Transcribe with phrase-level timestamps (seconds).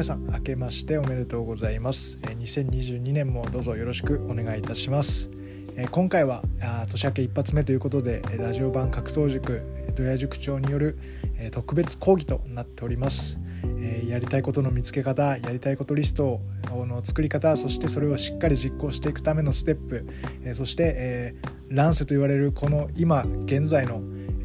[0.00, 2.18] 皆さん明けましておめでとうございます。
[2.22, 5.28] え2022年もどうぞよろしくお願いいたします。
[5.76, 10.98] え今回はあー年明け一発目ということでラジオ版格闘塾えー土屋塾長による
[11.36, 13.38] え特別講義となっております。
[13.78, 16.40] えやりたいことの見つけ方やりたいことリスト
[16.70, 20.06] の作り方そしてそれをしっかり実行していくためのステップ
[20.44, 24.00] えそしてえー乱世と言われるこの今現在の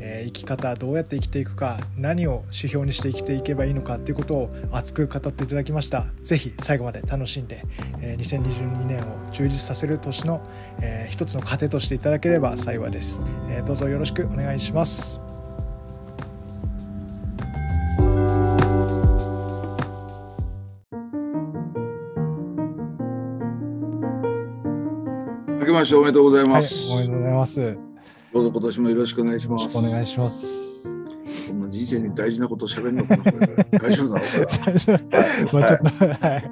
[0.07, 6.05] えー生き方どうやって生きていくか何を指標にして生きていけばいいのかっていうことを熱く語っていただきました。
[6.23, 7.63] ぜひ最後まで楽しんで、
[8.01, 10.41] えー2022年を充実させる年の、
[10.81, 15.21] えー一つの糧としていただければ幸いです、えーどうぞよろしくお願いします。
[25.59, 27.01] 明けましておめでとうございはい、おめます。
[27.01, 27.59] でとうございます。
[27.61, 27.84] よ
[28.35, 29.73] どうぞ今年もよろしくお願いします。
[29.81, 30.83] くお願いします。
[31.47, 34.27] そんな人生に大事なこと喋るのかなこれから大丈夫なのか
[34.65, 35.57] 大丈夫。
[35.57, 36.27] まあちょっと、はい、な。
[36.27, 36.51] はい。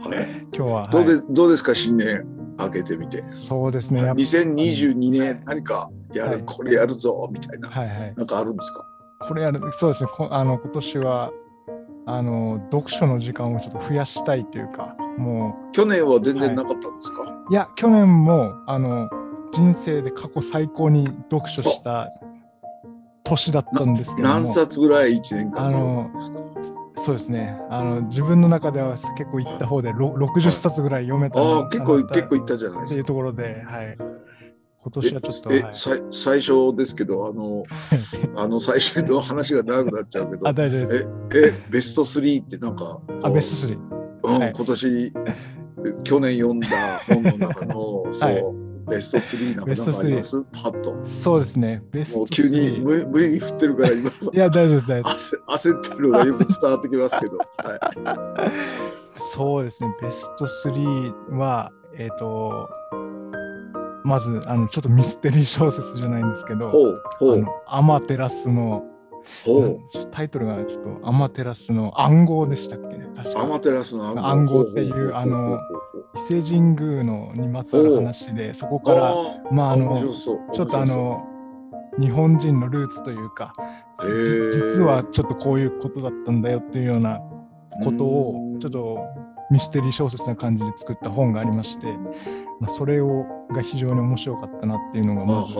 [0.55, 1.23] 今日は、どうではい。
[1.29, 2.25] どうですか新年
[2.57, 3.21] 明けてみて。
[3.21, 3.99] そうですね。
[3.99, 6.43] やっぱ2022年何かやる、はい。
[6.45, 8.13] これやるぞみたいな、はいはい。
[8.15, 8.85] なんかあるんですか？
[9.27, 10.09] これやるそうですね。
[10.15, 11.33] こあの今年は
[12.05, 17.23] あの読書の時間をちょっと増やしたいというかも去年は全然なかったんですか？
[17.49, 19.09] ういや去年もあの
[19.53, 22.09] 人生で過去最高に読書した
[23.23, 24.33] 年だったんですけども。
[24.35, 26.11] 何冊ぐらい一年間であの。
[26.95, 27.59] そうですね。
[27.69, 33.01] あの自分の中では結構いった方でろ60冊ぐらい読めたああ結構結構いったじゃないっていですか。
[33.01, 35.73] うところで、はい、今年はちょっと、え、はい。
[36.11, 37.63] 最初ですけどあの
[38.41, 41.09] あの最初の話が長くなっちゃうけどあ大丈夫です。
[41.35, 43.79] ええベスト3ってなんかあベスト3
[44.23, 44.53] うんはい。
[44.55, 45.13] 今年
[46.03, 46.67] 去年読んだ
[47.05, 50.43] 本の中の そう、はいベスト3なんかなんかあります？
[50.43, 51.05] パッと。
[51.05, 51.83] そうですね。
[51.91, 54.09] ベストもう急に3無無理に振ってるから今。
[54.09, 55.41] いや大丈夫です大丈夫です。
[55.47, 58.51] 焦焦ってるのがよく伝わってきますけど、はい、
[59.33, 62.69] そうですね、ベスト3は、えっ、と、
[64.03, 67.45] まず、あの、ちょっとミステリー小説じゃないんですけど、ほうほう。
[67.67, 68.83] アマテラスの、
[69.45, 73.41] ほなんちょっとタイトルがちょっとアマテラスの暗号でしたっけね、確か。
[73.41, 74.61] うアマテラスの暗号。
[74.63, 79.13] っていうあのほ伊勢神宮のにまつわる話で、そこほから、あ
[79.51, 81.25] まあ、あの、ちょっとあの、
[81.99, 83.53] 日本人のルーツというか、
[84.01, 87.19] 実はちょっとこういうことだったんだよっていうような
[87.83, 88.99] ことをちょっと
[89.51, 91.87] ミステリー小説な感じで作った本がありまして、
[92.59, 95.53] まあ、それをが非常に面白かったなっていうのがまず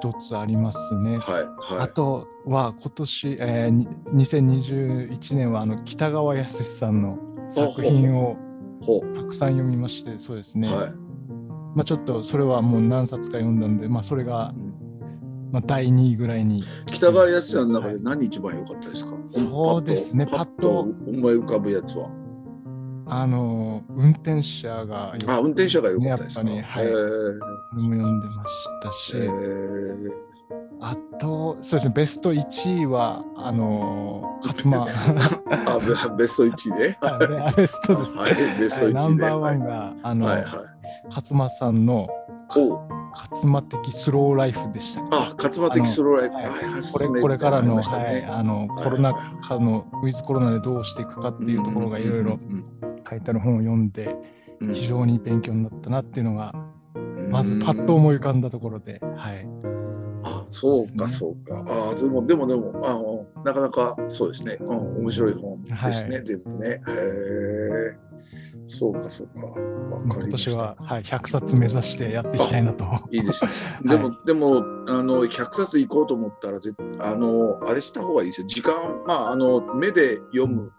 [0.00, 1.18] 一つありますね。
[1.20, 8.45] あはいはあいとは今年、えーに2021年はあの北川康さんの作品をほ
[8.80, 10.90] たくさん読みましてそうですね、うはい。
[11.74, 14.54] まあ、ちょっとそれはもう何冊か読んだんで、まあ、それが、
[15.50, 16.62] まあ、第2位ぐらいに。
[16.86, 20.26] 北川康さんの中で何一番良かったですか、そうですね。
[20.26, 20.94] パッと思
[21.30, 22.10] い浮かぶやつは。
[23.08, 26.86] あの運転者がよくあ運転者が良かったですか、ねはい。
[26.86, 26.92] も
[27.76, 29.12] 読んでましたし、
[30.80, 38.14] あと、そうですね、ベスト1位は、あのー、勝間、 あベベスト1位で、あベストです。
[38.14, 38.20] ね。
[38.20, 38.98] はい、ベスト1位で。
[39.00, 40.44] ナンバーワンが、あの、はいはい。
[41.08, 42.08] 勝間さんの
[42.48, 46.34] 勝間的スローライフでしたあ、勝間的スローライフ。
[46.34, 46.82] はいはいはい。
[46.92, 52.38] これこれからの,、はい、あのはいコロナ禍のウィズコロナでどうしていくかっていうところがいろいろ
[53.08, 54.14] 書いてある本を読んで
[54.72, 56.54] 非常に勉強になったなっていうのが
[56.94, 57.30] うん。
[57.30, 59.48] まずパッと思い浮かんだところで、はい、
[60.26, 61.64] あ、そうかそうか。
[61.66, 64.58] あ、でもでもでもあのなかなかそうですね。
[64.60, 66.16] うん、面白い本ですね。
[66.16, 66.68] は全部ね。
[66.68, 66.80] へ
[67.92, 68.06] え。
[68.66, 69.46] そうかそうか。
[69.46, 70.76] わか今りました年は、。
[70.78, 72.84] はい、100冊目指してやっていきたいなと。
[73.12, 73.50] いいですね。
[73.86, 74.56] でも、でも、
[74.88, 78.46] あの、100冊行こうと思ったら、ぜあの、あれした方がいいですよ。
[78.48, 78.74] 時間、
[79.06, 80.72] まあ、あの、目で読む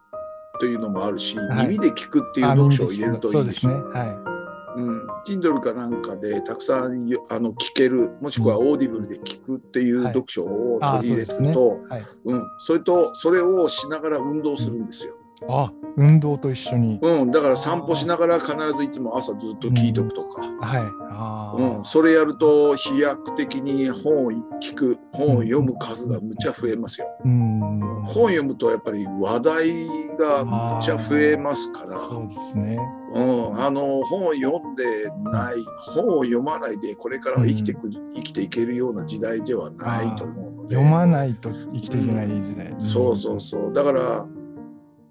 [0.60, 3.72] というのもあるし、はい耳で聞くっていうあ読書を入れるといいですよ。
[3.72, 4.02] そうですね。
[4.02, 4.37] は
[4.78, 11.90] うん、Kindle かなんかでたくさんよあの聞けるもしくはオーディブルで聞くっていうはい読書をあ取り入れると、い。
[11.90, 15.16] はい、うん、それとそれをしながら運動するんですよ。
[15.48, 17.00] あ、運動と一緒に。
[17.02, 20.82] うん、だから散歩しながら必ずいつも朝ずっと聞いとくとか、はい。
[21.20, 24.32] あうーんそれやると飛躍的に本を
[24.62, 27.08] 聞く本を読む数がむっちゃ増えますよ。
[27.26, 27.80] うん。
[28.06, 29.88] 本読むとやっぱり話題
[30.18, 31.98] がむっちゃ増えますから。
[31.98, 32.78] そうですね。
[33.14, 34.84] うん、あの本を読んで
[35.32, 35.56] ない
[35.94, 42.76] 本を読まないでこれからは生きてく、生きていけるような時代ではないと思うので読まないと生きていけない時代。
[42.80, 44.26] そうそうそうだから、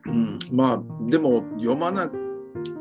[0.08, 2.10] うん、まあでも読まな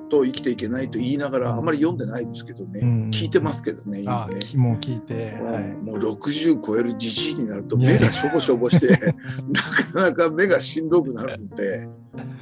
[0.10, 3.10] と生きていけないと言いながらあまり読んでないですけどね、うん。
[3.10, 4.39] 聞いてますけどね今あね。
[4.39, 5.38] きもう聞いて、
[5.81, 8.88] もう60超えるじじいになると目がしょぼしょぼして
[9.95, 11.88] なかなか目がしんどくなるんで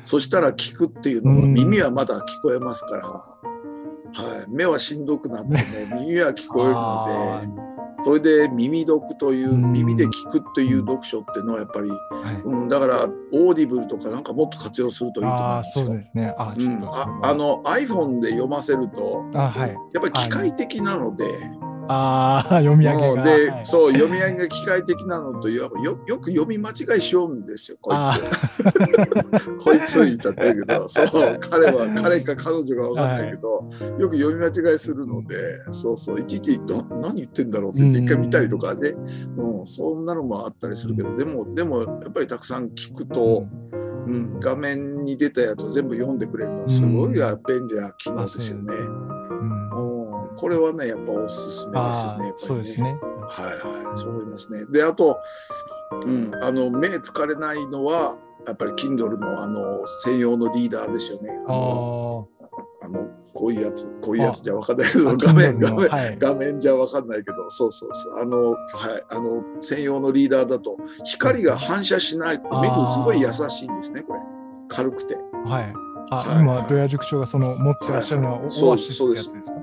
[0.04, 1.54] そしたら聞くっていうのもうん。
[1.54, 7.73] 耳はまだ聞こえますから、はい、目はしんどくなっても耳は聞こえるのあで
[8.04, 11.90] それで耳読といううん耳で聞くっていう読書っていうのはやっぱり、
[12.44, 15.86] うん、だからオーディブルとかなんかもっと活用するといいと思うんですよ。
[15.86, 16.36] そうですね。
[16.38, 19.70] あうん、ああの iPhone で読ませるとあはい。
[19.70, 21.26] やっぱり機械的なので、
[21.94, 23.14] ああ読み上げが。
[23.14, 23.66] うんで、はい。
[23.66, 28.20] そう読み上げが機械的なのといわばよよく読み間違いしようんですよこいあ
[29.38, 33.70] つ こいつ言っちゃってるけどそう彼は彼か彼女が分かんないけど、
[34.00, 48.74] よく読み間違いするのでそうそういちいちな何言ってんだろうって言って一回見たりとかで、うん、そんなのもあったりするけどでもでもやっぱりたくさん聞くと、うん、画面に出たやつを全部読んでくれるのはすごい便利な機能ですよね。
[48.74, 49.88] うん。
[49.88, 49.93] うん
[50.38, 52.28] これはねやっぱおすすめですよあね。
[52.28, 52.90] やっぱりーそうですね。
[52.92, 54.66] はいはい、そう思いますね。
[54.72, 55.18] で、あと、
[56.06, 58.16] うん、あの目疲れないのは、
[58.46, 61.30] やっぱり Kindle のあの専用のリーダーですよね。
[61.48, 62.34] ああのあ。
[62.86, 66.18] あのこういうやつ、こういうやつじゃ分かんないけど、あ画面、画面、のはい。
[66.20, 68.58] 画面じゃ分かんないけど、そうそうそう、あの、はい、
[69.10, 74.20] あの専用のリーダーだと、光が反射しない、目にすごい優しいんですね、これ。
[74.68, 75.16] 軽くて。
[75.46, 75.74] はい。
[76.12, 79.56] あ、はい今、ドヤ塾長がその持ってらっしゃるのは、はいオオアシスってやつですか？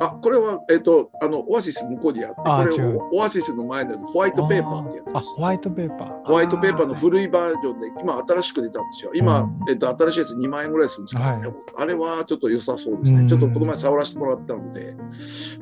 [0.00, 5.16] あ、これは、えっと、あの、オアシス向こうにあって、これオアシスの前のホワイトペーパーってやつです。
[5.16, 6.24] あホワイトペーパー。
[6.24, 9.10] ホワイトペーパーのあ古いバージョンで、今新しく出たんですよ。
[9.14, 13.20] 今、うんえっと、新しいやつ2万円ぐらいするんですけど、はいあれはちょっと良さそうですね。
[13.20, 14.80] うんちょっとこの前触らせてもらったので、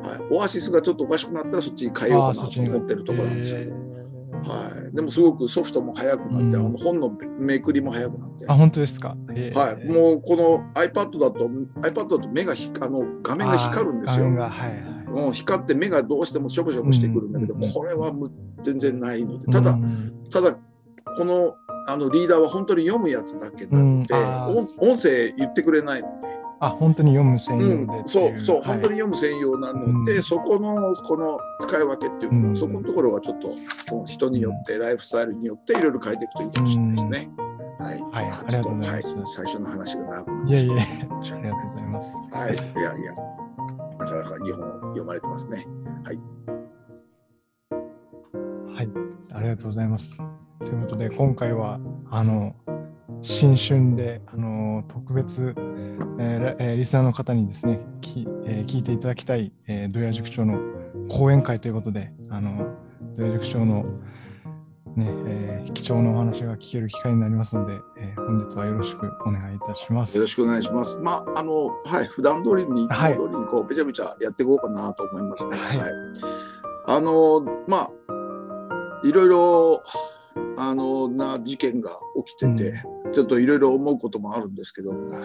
[0.03, 3.92] はい、オアシスがちょっとおかしくなったらそっちに変えようかなと思ってるところなんですけど、
[4.43, 6.67] はい、でもすごくソフトも速くなって、うん。
[6.67, 9.17] あの本のめくりも速くなって、あ、本当ですか？
[9.35, 11.49] へーはい、もうこの iPad だと
[11.81, 14.27] iPad だと目がひあの画面が光るんですよ。
[14.27, 15.03] はいはい。
[15.15, 18.31] うん、光って目がどうしてもしょぼしょぼしてくるんだけど、うんうんこれはむ
[18.63, 20.29] 全然ないので、ただ、うん。
[20.31, 20.57] ただ
[21.17, 21.55] この
[21.87, 24.15] あのリーダーは本当に読むやつだけなので、
[24.79, 26.29] 音声言ってくれないので、
[26.63, 28.09] あ、本当に読む専用うんでってい。
[28.09, 28.67] そうそう、はい。
[28.67, 30.23] 本当に読む専用なので、うん。
[30.23, 32.57] そこのこの使い分けっていうか、うん。
[32.57, 37.31] そこのところはちょっと人によって、ライフスタイルによっていろいろ変えていくといいかもしれないですね。
[37.81, 38.29] はい、はい。
[38.29, 39.39] まありがとうございます。
[39.39, 42.23] はい、最初の話が長くなっいやいや、ありがとうございます。
[42.31, 43.13] はい、いやいや、
[43.99, 45.67] なかなかいい本を読まれてますね。
[46.05, 46.19] はい、
[49.33, 50.23] ありがとうございます。
[50.65, 52.55] ということで、今回は、あの、
[53.21, 55.55] 新春で、あの、特別、
[56.19, 60.59] えーリスナーの方にですね、きえー聞いていただきたい、えー、土屋塾長の
[61.09, 62.67] 講演会ということで、あの、
[63.17, 63.85] 土屋塾長の、
[64.97, 70.17] ねえー貴重なお話が聞ける機会になりますので、えー本日はよろしくお願いいたします。
[70.17, 70.97] よろしくお願いします。
[70.99, 75.57] まあ、あの、はい、普段通りに、はいも通りに、こう、べちゃべちゃやっていこうかなと思いますね。
[75.57, 75.93] はい
[76.85, 77.91] あの、まあ、
[79.05, 79.83] いろいろ、
[80.57, 81.91] あの、な事件が
[82.27, 82.83] 起きてて、
[83.13, 85.23] ちょっといろいろ思うこともあるんですけど、はい。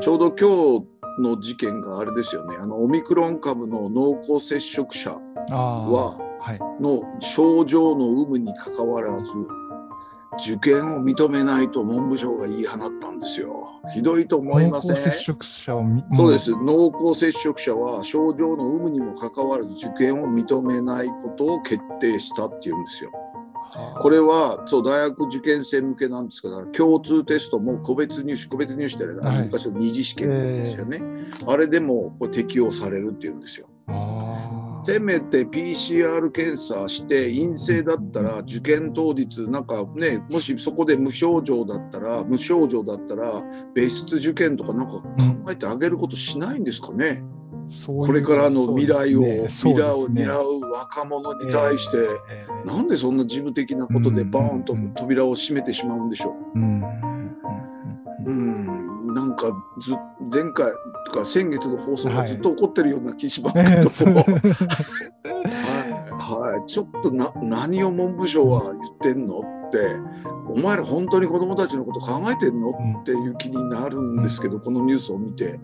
[0.00, 9.32] ちょうど今日の事件があれですよね、あの、オミクロン株の濃厚接触者は、はい、の症状の有無にかかわらず
[10.40, 13.64] 受験を認めないと文部省が言い放ったんですよ。
[13.92, 14.94] ひどいと思いません？
[14.94, 16.52] 濃厚接触者をみそうです。
[16.52, 23.10] 濃厚接触者は症状の有無にもかかわらず受験を認めないことを決定したっていうんですよ。
[24.00, 26.48] これはそう大学受験生向けなんですか？
[26.48, 29.44] ら共通テストも個別入試個別入試ってあのはい。
[29.44, 31.00] 昔の二次試験ですよね、
[31.46, 33.68] あれでもこれ適用されるっていうんですよ。
[34.86, 43.42] せめて PCR 検査して陰性だったら受験当日なんかねもしそこで無症状だったら無症状だったら
[43.74, 45.02] 別室受験とかなんか考
[45.50, 47.37] えてあげることしないんですかね、そういう
[47.86, 51.96] これからの未来を、そう未来を狙う若者に対して、
[52.30, 56.58] えーなんでそんな事務的なことでバーンとうん扉を閉めてしまうんでしょう？
[56.58, 56.82] うん
[58.26, 59.46] うん、なんか
[59.80, 59.92] ず
[60.30, 60.70] 前回
[61.06, 62.16] とか先月の放送はい。
[62.18, 64.24] がずっと起こってるような気しますえけどーそうも、 は
[66.52, 69.78] い、はい、ちょっとな何を文部省は言ってんのって
[70.48, 72.68] お前ら本当に子どもたちのこと考えてんの？
[72.70, 75.58] うんっていう気になるんですけど、このニュースを見て、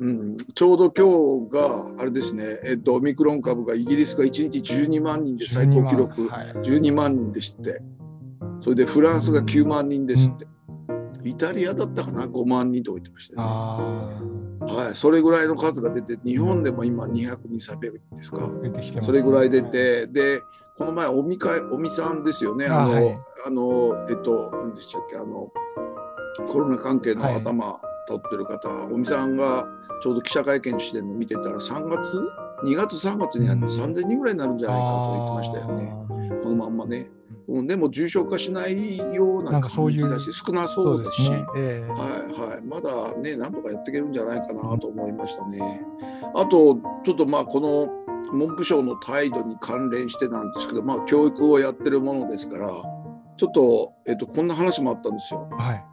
[0.00, 6.22] うん、ちょうど今日があれですね、えっと、オミクロン株がイギリスが1日12万人で最高記録。
[6.22, 6.52] 12万はい。
[6.52, 7.80] 12万人でして。
[8.60, 10.46] それでフランスが9万人ですって、
[11.22, 13.54] イタリアだったかな？5万人とか言ってましたよね。
[14.60, 20.40] あはい、それぐらいの数が出て日本でも今200人300人ですか、あ、出てきてますそれぐらい出て、で
[20.76, 22.66] この前尾身会尾身さんですよね。
[22.66, 23.18] あの、あはい。
[23.46, 25.16] あのえっと何でしたっけ？
[25.16, 25.52] あの
[26.48, 27.34] コロナ関係のはい。
[27.36, 29.68] 頭取ってる方、尾身さんが
[30.02, 32.18] ちょうど記者会見してるの見てたら3月
[32.64, 37.10] ？2月3月にやって3000人ぐらいになるんじゃないかと言ってましたよね、このまんまね。
[37.48, 41.46] うん、でも重症化しないような感じだし少なそうだし、ね。
[41.56, 45.82] えー、はいはい、まだねなんとかやっていけるんじゃないかなと思いましたね。
[46.34, 47.88] あとちょっとまあこの
[48.32, 52.68] 文部省の態度に関連してなんですけど、まあ、教育をやってるものですから
[53.38, 55.48] ちょっと,、えっとこんな話もあったんですよ。
[55.56, 55.84] はい、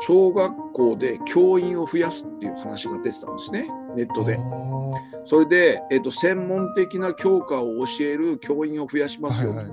[0.00, 3.68] 小学校で教員を増やすっていう話が出てたんですね。
[3.96, 4.38] ネットで。
[5.24, 9.72] それで、えっと、専門的な教科を教える教員を増やしますよ、はいはい、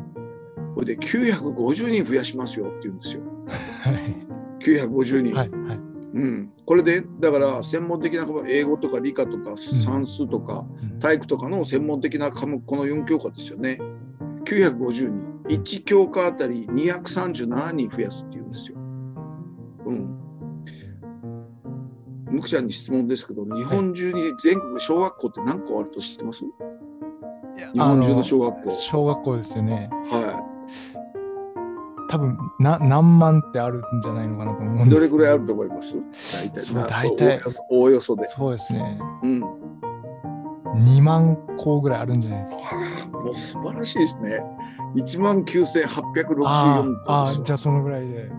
[0.75, 3.21] これで950人増やしますよって言うんですよ。
[3.47, 4.27] はい、
[4.59, 5.77] 950人、はいはい、
[6.13, 10.67] うん、これでだから専門的な英語とか理科とか算数とか
[10.99, 13.77] 体育とかの専門的な科目この4教科ですよね。
[14.43, 15.37] 950人。
[15.49, 18.46] 1教科あたり237人増やすっていう。
[19.87, 20.23] うん。
[22.29, 26.43] むくちゃんに質問ですけど日本中に全国小学校って何個あると知ってます？
[27.73, 28.69] 日本中の小学校。
[28.71, 29.89] 小学校ですよね。
[30.11, 30.57] はい。
[32.09, 35.95] 多分な何万ってあるんじゃないのかなと思うんどれぐらいあると思います？
[36.41, 38.29] 大体大体おおよそで。
[38.29, 38.99] そうですね。
[39.23, 39.43] うん。
[40.83, 43.09] 2万校ぐらいあるんじゃないですか。
[43.09, 44.43] もう素晴らしいですね。
[44.95, 46.47] 1万9864校
[47.07, 48.29] ああ、じゃあそのぐらいで。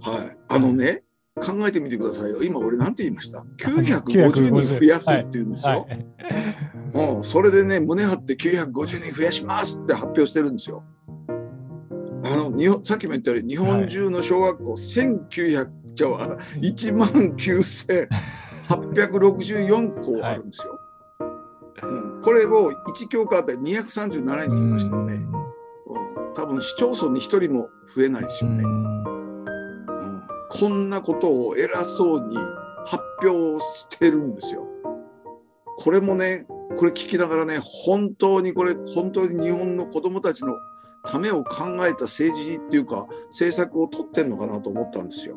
[0.00, 0.38] はい。
[0.48, 1.02] あのね、
[1.40, 2.42] 考えてみてくださいよ。
[2.42, 5.72] 今俺なんて言いました ?950 人増やすって言うんですよ。
[5.72, 6.06] はいはい
[6.94, 10.82] うん、それでね、胸張って950人増やしますって発表してるんですよ。
[12.24, 20.80] あの日本さっきも言ったように日本中の小学校、はい、1900じゃあ1万9864校あるんですよ。
[21.80, 25.14] はい、うん、これを1教科あたり237人って言いましたよね。
[25.14, 25.32] うん、
[26.34, 28.64] 多分市町村に1人も増えないですよね。
[30.50, 32.36] こんなことを偉そうに
[32.86, 34.66] 発表してるんですよ。
[35.76, 40.54] これもねこれ聞きながらね本当にこれ本当に日本の子どもたちの
[41.04, 45.36] ためを考えた政治っていうか政策を取ってんのかなと思ったんですよ。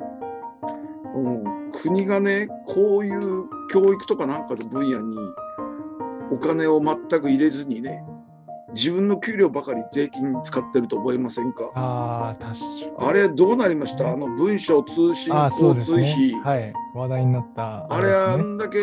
[1.16, 5.16] うん、国がねこういう教育とかなんかの分野に
[6.32, 8.06] お金を全く入れずにね
[8.74, 11.72] 自分の給料ばかり税金に使ってると思いませんか？
[11.76, 12.54] あ確
[12.96, 14.12] かあれどうなりました？
[14.12, 16.74] あの文書通信交通費、ね、はい。
[16.94, 18.80] 話題になったあれ、ね、あんだけ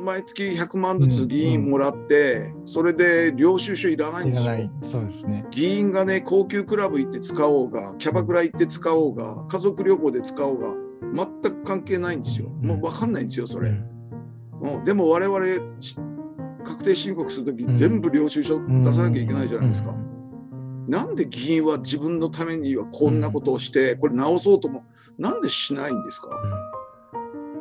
[0.00, 4.70] 毎月100万ずつ議員もらって、うんうん、それで領収書いらないんですよ。
[4.82, 10.74] そうですね、議員がね高級クラブ行って使おうがキャバクラ行って使おうが家族旅行で使おうが
[11.14, 12.48] 全く関係ないんですよ。
[12.48, 13.70] もう分かんないんですよそれ。
[13.70, 15.38] うん、でも我々
[16.64, 19.94] 確定申告する時、全部領収書出さなきゃいけないじゃないですか。
[20.88, 24.84] なんで議員は自分のためにはこんなことをしてこれ直そうとも
[25.18, 26.28] なんでしないんですか、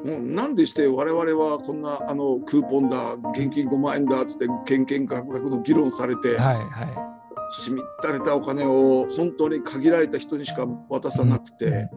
[0.03, 11.89] もうなんでして我々はこんなあのクーポンだ現金5万円だっつって献金価格の議論されて、はいはい、しみったれたお金を本当に限られた人にしか渡さなくて、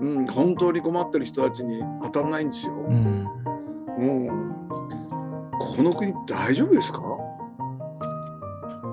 [0.00, 2.72] うん、うん、本当に困ってる人たちに当たらないんですよ。
[2.74, 3.24] うん、
[3.98, 4.63] もう
[5.58, 7.00] この国大丈夫ですか？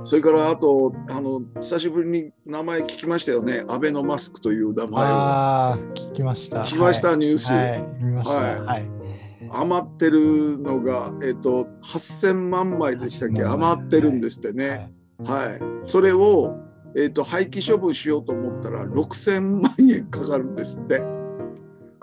[0.03, 5.15] それからあとあの久しぶりに名前聞きましたよね、アベノマスクという名前を。
[5.15, 6.63] ああ、聞きました。
[6.63, 7.51] 聞きました、はい、ニュース。
[7.53, 8.89] はい、
[9.51, 14.91] 余ってるのが、えっ、ー、と、8000万枚でしたっけ、余ってるんですってね。
[15.23, 15.47] はい。
[15.49, 16.57] はい、それを、
[16.95, 21.01] えっ、ー、と、廃棄処分しようと思ったら、6000万円かかるんですって。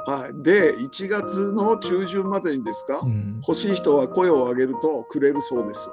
[0.08, 5.90] はい、で1月の中旬までにですか、うん、欲しい人は声を上げるとくれるそうです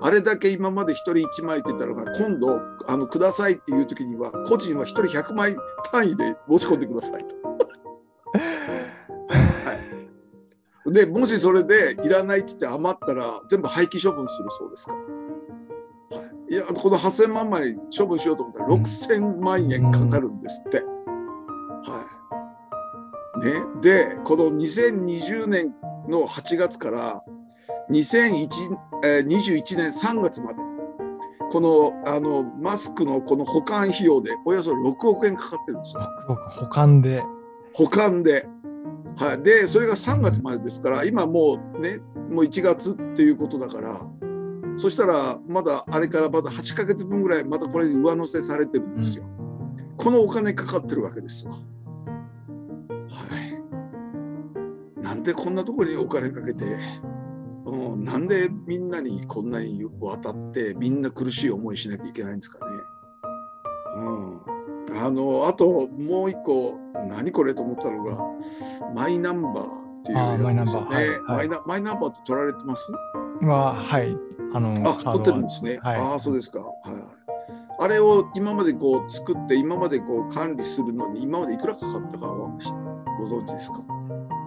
[0.00, 5.56] あれだけ今まで1人1枚って言ったのが今度あのくださいっていう時には個人は1人100枚
[5.92, 7.36] 単位で申し込んでくださいと。
[8.32, 9.74] は
[10.86, 16.16] い、でもしそれでいらないって言って余ったら全部廃棄処分するそうですから。
[16.18, 20.78] はい、いやこの8,000万枚処分しようと思ったら6,000万円かかるんですって。
[20.78, 22.17] はい
[23.38, 25.74] ね、でこの2020年
[26.08, 27.22] の8月から
[27.90, 28.76] 2021
[29.76, 30.60] 年3月まで
[31.50, 36.00] このあのマスクのこの保管費用でおよそ6億円かかってるんですよ。
[36.50, 37.22] 保管で
[37.72, 38.46] 保管で。
[39.16, 41.98] はい、でそれが3月までですから今もうね
[42.30, 43.96] もう1月っていうことだから
[44.76, 49.24] そしたらまだあれからまだ8ヶ月分ぐらいまたこれに上乗せされてるんですよ。
[49.24, 51.54] うん、このお金かかってるわけですわ。
[55.08, 56.66] なんでこんなところにお金かけて
[57.64, 62.76] うん、なんでみんなにこんなに渡ってみんな苦しい思いしなきゃいけないんですかね。
[63.96, 68.18] うん、あのあともう一個何これと思ったのが
[68.94, 70.54] マイナンバーっっていうやつですよね。
[70.54, 72.90] あマイナンバーはいはいマイナンバーって取られてます？
[73.42, 74.16] は、はい。
[74.52, 75.78] あの、あ、取ってるんですね。
[75.82, 76.60] はいああ、そうですか。
[76.60, 76.70] はい。
[77.80, 82.72] あれを今までこう作って、今までこう管理するのに、今までいくらかかったかはし
[83.20, 83.80] ご存知ですか？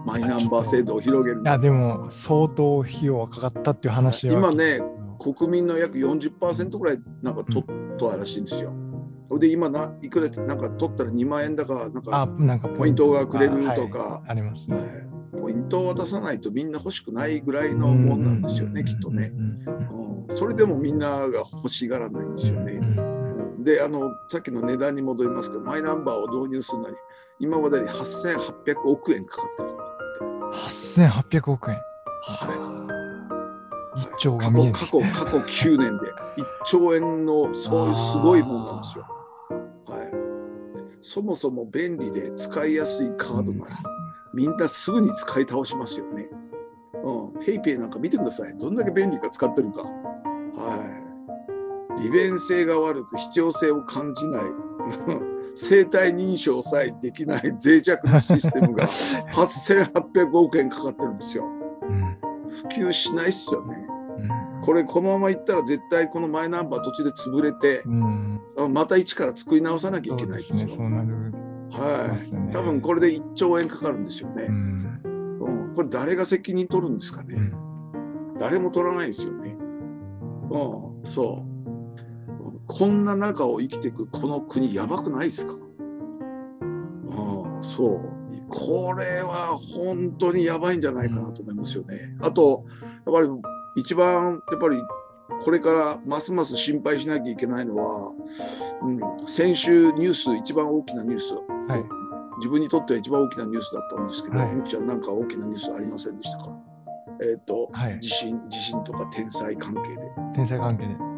[0.06, 1.46] マイナンバー制度を広げるい。
[1.46, 4.34] や、でも、相当費用はかかったっていう話は。
[4.34, 4.82] 今ね、
[5.20, 7.66] 国民の約40%ぐらいなんか取っ
[7.98, 8.74] たらしいんですよ。
[9.40, 14.78] で、今ないくらなんか取ったら2万円だか、なんあ、かなんかポイントがくれるとかはいありますね。
[14.78, 14.88] はい
[15.40, 19.32] ポイントを渡さないとみんな欲しくないぐらいのもんなんですよね、きっとね。
[19.34, 19.62] うん
[20.30, 22.74] それでもみんなが欲しがらないんですよね。
[22.74, 26.96] うんであのさっきの値段に戻りますけどマイナンバーを導入するのに
[27.40, 29.70] 今までに8800億円かかってる。
[30.54, 31.78] 8800億円。
[32.24, 32.82] は
[33.98, 36.06] 一兆過去て過去過去9年で
[36.38, 39.06] 1兆円のそういうすごいもんなんですよ。
[39.86, 40.12] はい、
[41.02, 43.78] そもそも便利で使いやすいカードなら
[44.34, 46.30] みんなすぐに使い倒しますよね。
[47.04, 48.58] うん、ペイペイなんか見てください。
[48.58, 49.82] どんだけ便利か使ってるか。
[49.82, 49.92] は
[52.00, 52.04] い。
[52.04, 54.44] 利便性が悪く必要性を感じない。
[55.54, 58.88] 生体認証さえできない脆弱なシステムが
[59.34, 61.46] 8800億円かかってるんですよ。
[61.46, 62.18] うん
[62.48, 63.86] 普及しないっすよね。
[64.20, 70.70] うんこれこのままいったら絶対このマイナンバー途中で潰れてうんあまた一から作り直さなきゃいけないですよ。
[70.80, 72.36] はい。
[72.36, 74.48] ね多分これで1兆円かかるんですよね。
[75.74, 77.34] これ誰が責任取るんですかね。
[77.36, 77.62] うん
[78.38, 79.56] 誰も取らないですよね。
[80.50, 81.51] うん、そう。
[82.74, 85.54] こんな中を生きていくこの国やばくないですか？
[85.54, 85.58] う
[87.60, 88.18] ん、そう。
[88.50, 92.16] これは本当にやばいんじゃないかなと思いますよね。
[92.22, 92.66] あと、
[93.06, 93.30] やっぱり
[93.76, 94.78] 一番、やっぱり
[95.44, 98.14] これからますます心配しなきゃいけないのは、
[98.84, 101.34] うん、先週ニュース、一番大きなニュース、
[101.68, 101.84] はい。
[102.38, 106.58] 自分にとっては一番大きなニュースだったんですけど、はいみくちゃんなんか大きなニュースありませんでしたか？
[107.22, 110.12] えっ、と、はい地震、地震とか天災関係で。
[110.34, 111.11] 天才関係でうん。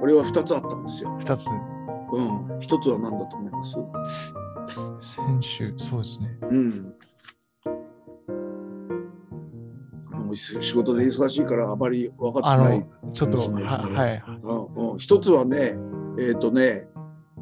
[0.00, 1.10] 俺は2つあったんですよ。
[1.20, 1.46] 2つ。
[2.12, 2.46] うん。
[2.58, 3.76] 1つは何だと思います？
[5.16, 6.38] 先週、そうですね。
[6.50, 6.94] うん。
[10.26, 12.78] もう仕事で忙しいからあまり分かあってない。
[12.80, 13.44] の、ちょっと、は
[13.94, 14.22] はい。
[14.42, 15.74] うんうん、一つはね、
[16.18, 16.88] えっ、とね、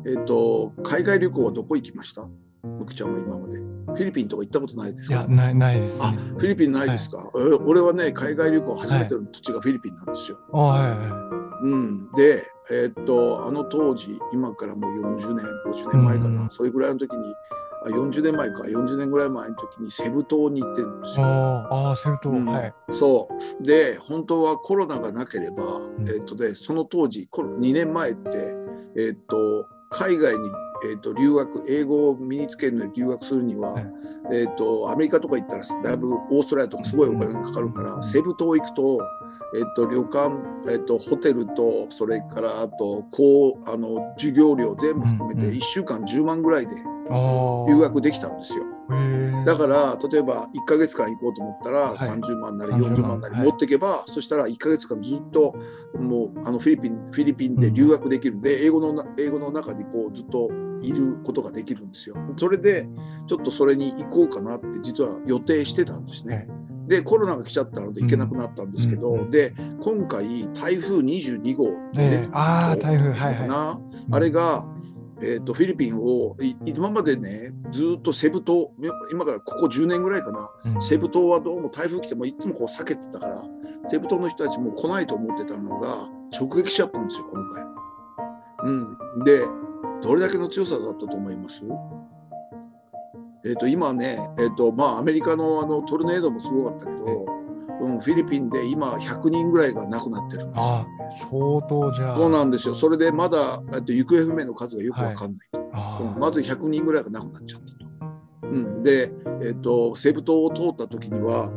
[0.06, 2.28] えっ、と、海外旅行はどこ行きました？
[2.62, 3.58] むくちゃんは今まで。
[3.58, 5.14] フィリピンとか行ったことないですか？
[5.14, 10.38] いや、ない、ないですあね。、フィリピンないですか、俺俺はね、海外旅行初めての土地がフィリピンなんですよ。
[10.52, 17.34] あ、はいはうん、で、えーっと、あの当時、今からもう40年、50年前かな、うんそれぐらいの時に、
[17.84, 21.22] あ40年前か、40年ぐらい前の時にセブ島に行ってるんですい。
[21.22, 21.26] よ。
[21.28, 22.74] ああ、セルト、うんはい。
[22.90, 23.28] そ
[23.60, 23.64] う。
[23.64, 28.30] で、本当はコロナがなければ、んえーっとね、その当時、コロ2年前って、
[28.96, 30.48] えーっと、海外に、
[30.90, 33.92] えーっと留学、英語を身につけるのに留学するには、はい
[34.32, 38.98] えーっと、アメリカとか行ったら、だいぶオーストラリアとかすごいお金がかかるから、うんセブ島行くと、
[39.54, 40.30] えーっと、旅館、
[40.68, 46.74] えーっと、ホテルと、それからあと、こう、あの、授業料全部含めて、うんうん1週間10万ぐらいで。
[47.68, 48.64] 留学できたんですよ。
[49.44, 55.54] だから例えば1ヶ月間行こうと思ったらはい30万なり30 40万なりはい持っていけば、そしたら1ヶ月間ずっと
[55.98, 60.50] もうあのフィリピンフィリピンで留学できるんで、英語のな英語の中にこうずっと
[60.82, 62.16] いることができるんですよ。
[62.36, 62.88] それで
[63.26, 66.34] ちょっとそれに行こうかなって実は予定してたんですね。
[66.34, 73.80] はいでコロナが来ちゃったので行けなくなったんですけど、うんうんで今回台風22号ねああ、台風、はいかはな、
[74.12, 74.66] あれが、
[75.20, 78.72] えー、とフィリピンをい今までねずっとセブ島
[79.10, 80.68] 今からここ10年ぐらいかな、い。
[80.74, 80.82] うん。
[80.82, 83.42] セブ島はどうも台風来てもいつもこう避けてたから
[83.84, 87.64] セブ島の人たちも来ないと思ってたのが直撃しちゃったんですよ今回。
[88.64, 89.40] うん、で
[90.02, 91.62] どれだけの強さだったと思います？
[93.46, 97.26] えっ、と今ね、えっとまあ、アメリカのあのトルネードもすごかったけど、
[97.80, 100.86] うん、フィリピンで今100人ぐらいが亡くなってるんですよ。
[101.30, 102.16] 相当じゃあ。
[102.16, 102.74] そうなんですよ。
[102.74, 105.70] それでまだえっと行方不明の数がよくわかんないと。
[105.72, 107.86] あうんまず100人ぐらいが亡くなっちゃったと。
[108.42, 111.52] うん、で、えっと、セブ島を通った時には、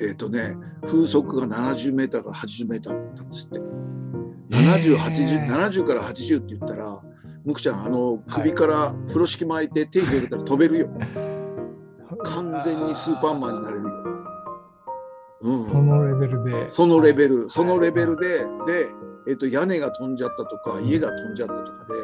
[0.00, 3.60] えっとね、風速が70メーターから80メーターだったんですって。
[4.50, 7.02] 70、80、70から80って言ったら、
[7.50, 10.90] むくちゃん、あの、首から風呂敷巻いて手広げたら飛べるよ。
[12.24, 13.90] 完全にスーパーマンになれるよ。
[15.42, 15.64] うん。
[15.64, 16.68] そのレベルで。
[16.68, 18.88] そのレベル、そのレベルで、で、
[19.28, 21.94] えっと、屋根が飛んじゃったとか、家が飛んじゃったとかで、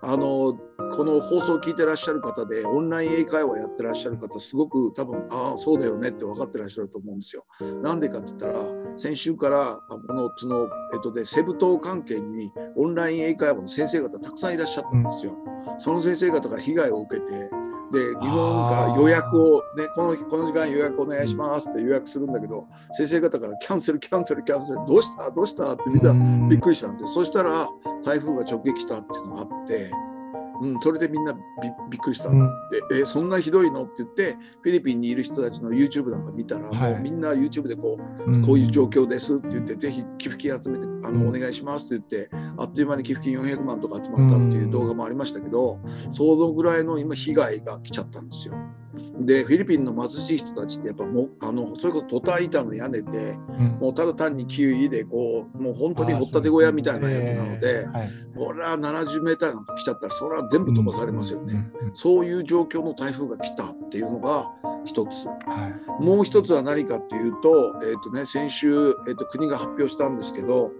[0.00, 0.58] あの、
[0.96, 7.44] この放送を聞いてらっしゃる方で、オンライン英会話やってらっしゃる方、すごく多分、ああ、そうだよねって分かってらっしゃると思うんですよ。
[7.82, 8.54] なんでかって言ったら、
[8.96, 15.36] 先週から、あこの、その、えっとで、セブ島関係にオンライン英会話の先生方たくさんいらっしゃったんですよ。
[15.78, 17.50] その先生方が被害を受けて、
[17.92, 25.30] で日本から予約を、ね、このこの時間予約お願いしますって予約するんだけど先生方からキャンセルキャンセルキャンセルどうした？
[25.30, 25.72] どうした？
[25.72, 26.02] ってみん。
[26.02, 27.68] なびっくりしたんですそしたら
[28.04, 29.90] 台風が直撃したっていうのがあって
[30.64, 31.40] うん、それでみんなび
[31.90, 32.46] びっくりした、うん、
[32.90, 33.84] でえそんなひどいの？
[33.84, 45.80] って言ってフィリピンにいる人たちの YouTube なんか見たら、はい、もうみんな YouTube でこう、うん、こういう状況ですって言ってぜひ寄付金集めてあの、お願いしますって言ってあっという間に寄付金400万とか集まったっていう動画もありましたけど、
[46.12, 48.54] そのぐらいの今被害が来ちゃったんですよ。
[49.18, 64.50] でフィリピンの貧しい人たちってやっぱもうあのそれこそトタン板の屋根で、うん、もうただ単にキウイでこうもう本当に掘ったて小屋みたいなやつなので、はい、これは70メーターなんか来ちゃったらそれは全部飛ばされますよね、うん、そういう状況の台風が来たっていうのが
[64.84, 65.34] 一つ、は
[66.00, 68.68] い、もう一つは何かっていうと,、えーとね、先週、
[69.08, 70.72] えーと国が発表したんですけど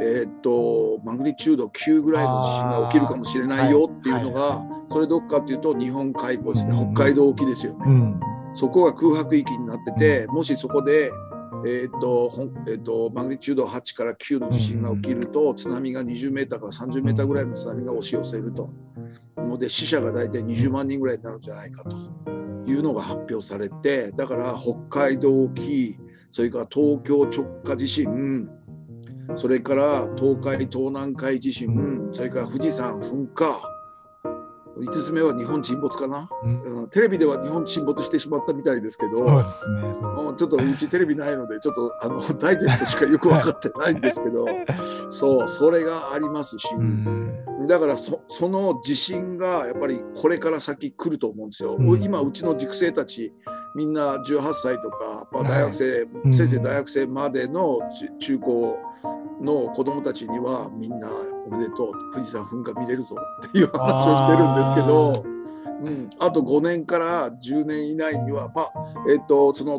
[0.00, 8.14] えー、っとマグニチュード9ぐらいの地震が起きるかもしれないよっていうのが、それどっかっていうと日本海溝ですね、北海道沖ですよね、
[8.52, 11.10] そこが空白域になっててもしそこで
[11.66, 12.30] えーと
[12.66, 18.68] えーと、マグニチュード8から9の地震が起きると、津波が20メーターから30メーターぐらいの津波が押し寄せると。
[19.38, 21.96] ので死者が大体20万人ぐらいになるんじゃないかと。
[22.66, 25.98] いうのが発表されてだから北海道沖
[26.30, 28.48] それから東京直下地震
[29.34, 33.74] それから東海東南海地震、それから富士山噴火。
[34.76, 44.46] 5つ目は日本沈没かな、うん、テレビでは日本沈没してしまったみたいですけどそうですね、ちょっとうちテレビないのでちょっとあのダイジェストしかよく分かってないんですけど
[45.10, 51.76] そうそれがありますし、うん、だからそその地震がやっぱりこれから先来ると思うんですよ。
[51.78, 53.32] うん、今うちの塾生たち
[53.76, 57.78] みんな18歳とか、まあ、大学生、はい、先生大学生までの
[58.18, 58.78] 中高
[59.40, 61.08] の子供たちにはみんな
[61.46, 65.24] おめでとう富士山噴火見れるぞっていう話をしてるんですけど、
[65.82, 68.72] うん、あと5年から10年以内には、まあ
[69.10, 69.78] えっと、その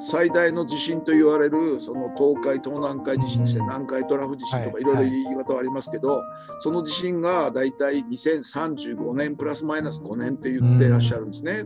[0.00, 6.22] 最大の地震と言われるその東海東南海地震ですね、南海トラフ地震とかいろいろ言い方はありますけど、
[6.58, 11.64] その地震が大体2035年プラスマイナス5年って言ってらっしゃるんですね。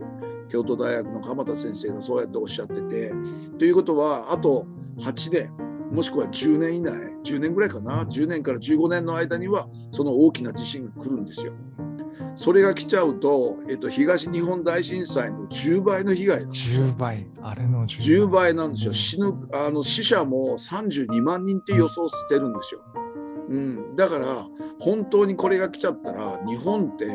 [0.49, 3.11] 京都大学の鎌田先生がそうやっておっしゃってて。
[3.57, 4.65] ということはあと
[4.99, 11.53] 8年もしくは10年以内10年ぐらいかな10年から15年の間にはその大きな地震が来るんですよ。
[12.35, 16.85] それが来ちゃうと、えっと、東日本大震災の10倍の被害なんですよ。
[16.85, 18.93] 10倍、あれの 10, 10倍なんですよ。
[18.93, 22.81] 死ぬあの死者も32万人って予想してるんですよ。
[23.49, 24.45] うん、だから
[24.79, 27.07] 本当にこれが来ちゃったら日本って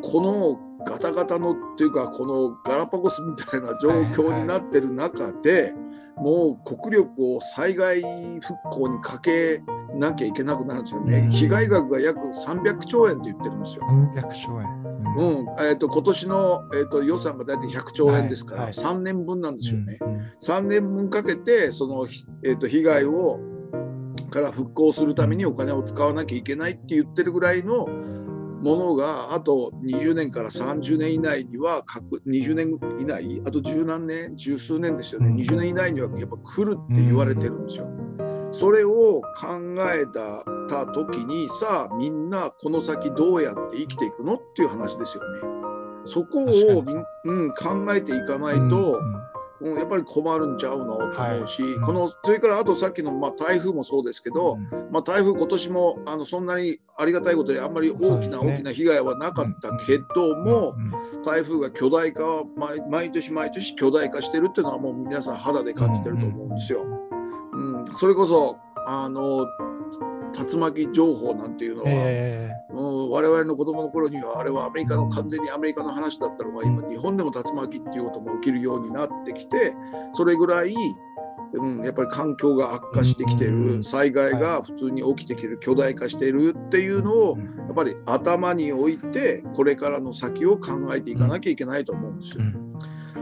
[0.00, 5.74] このガタガタのっていうかこのガラパゴスみたいな状況になってる中で、
[6.16, 8.02] もう国力を災害
[8.40, 9.62] 復興にかけ
[9.94, 11.28] なきゃいけなくなるんですよね。
[11.30, 13.84] 被害額が約300兆円って言ってるんですよ。
[14.14, 14.84] 300兆円。
[15.16, 19.98] うん、えーと、今年の、えーと、予算が大体100兆円ですから、はいはい、3年分なんですよね。
[20.00, 22.06] うん、3年分かけてその、
[22.42, 23.38] えーと被害を
[24.34, 27.86] から復興するためにお金を使わなきゃいけないって言ってるぐらいの
[28.64, 31.82] ものがあと20年から30年以内には
[32.26, 37.86] 20年以内あと十何年十数年ですよね20年以内にはやっぱ来るって言われてるんですよ。
[38.52, 39.58] それを考
[39.92, 45.40] えたた時にさあみんなこの先どうやって生きていくのっていう話ですよね。
[46.06, 46.84] そこを、
[47.24, 48.70] うん、考えていかないと、うん、
[49.64, 60.74] やっぱり困るんちゃうのと思うし、はい、このそれからあとさっきの、まあ、台風もそうですけど、うん、まあ、台風今年もあのそんなにありがたいことにあんまり大きな、ね、大きな被害はなかったけども、
[61.24, 62.44] 台風が巨大化は
[62.90, 66.82] 毎年毎年巨大化してるっていうのはもう皆さん肌で感じてると思うんですよ。
[67.52, 69.46] うん、それこそあの
[70.34, 79.74] 竜巻情報なんていうのは、えー、うん、我々の子供の頃にはあれはアメリカの完全にアメリカの話だったのが今日本でも竜巻っていうことも起きるようになってきて
[80.12, 80.74] それぐらい、
[81.54, 92.44] うん、やっぱり環境が悪化してきてる災害が普通に起きてきてる巨大化しているっていうのをやっぱり頭に置いてこれからの先を考えていかなきゃいけないと思うんですよ。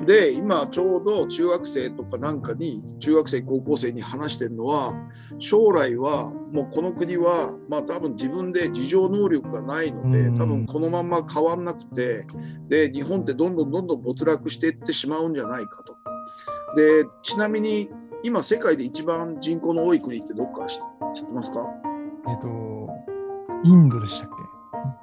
[0.04, 4.94] で今ちょうど中学生とかなんかに中学生高校生に話してるのは
[5.38, 12.26] 将来はもうこの国はまあ多分自分で自浄能力がないので多分このまま変わんなくて
[12.68, 15.96] で日本ってどんどんどんどん没落していってしまうんじゃないかと。
[16.74, 17.88] でちなみに
[18.24, 20.78] 今世界で一番人口の多い国ってどっか知
[21.22, 21.68] ってますか？
[22.28, 22.88] えっと
[23.64, 24.30] インドでしたっ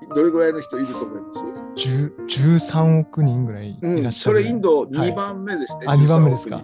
[0.01, 0.07] け？
[0.13, 1.39] どれぐらいの人いると思います？
[1.75, 5.87] 13億人ぐらいいらっしゃる、うん、それインド2番目ですね。
[5.87, 6.63] はい、あ2番目ですか。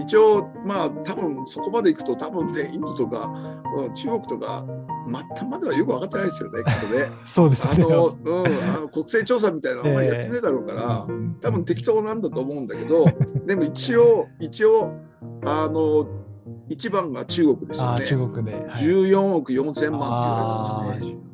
[0.00, 3.30] 一応まあ多分そこまでいくと多分ねインドとか、
[3.76, 4.64] うん、中国とか、
[5.06, 7.06] 末端まではよく分かってないですよね、きっとね。
[7.26, 7.84] そうですね。
[7.84, 11.06] あの、うん、あの国勢調査みたいなのあんまりやってないだろうから、
[11.40, 13.06] 多分適当なんだと思うんだけど、
[13.46, 14.92] でも一応、一応、
[15.44, 16.06] あの、
[16.68, 18.06] 一番が中国ですよね。
[18.06, 18.52] 中国で。
[18.52, 21.27] はい14億4千万って言われてますね。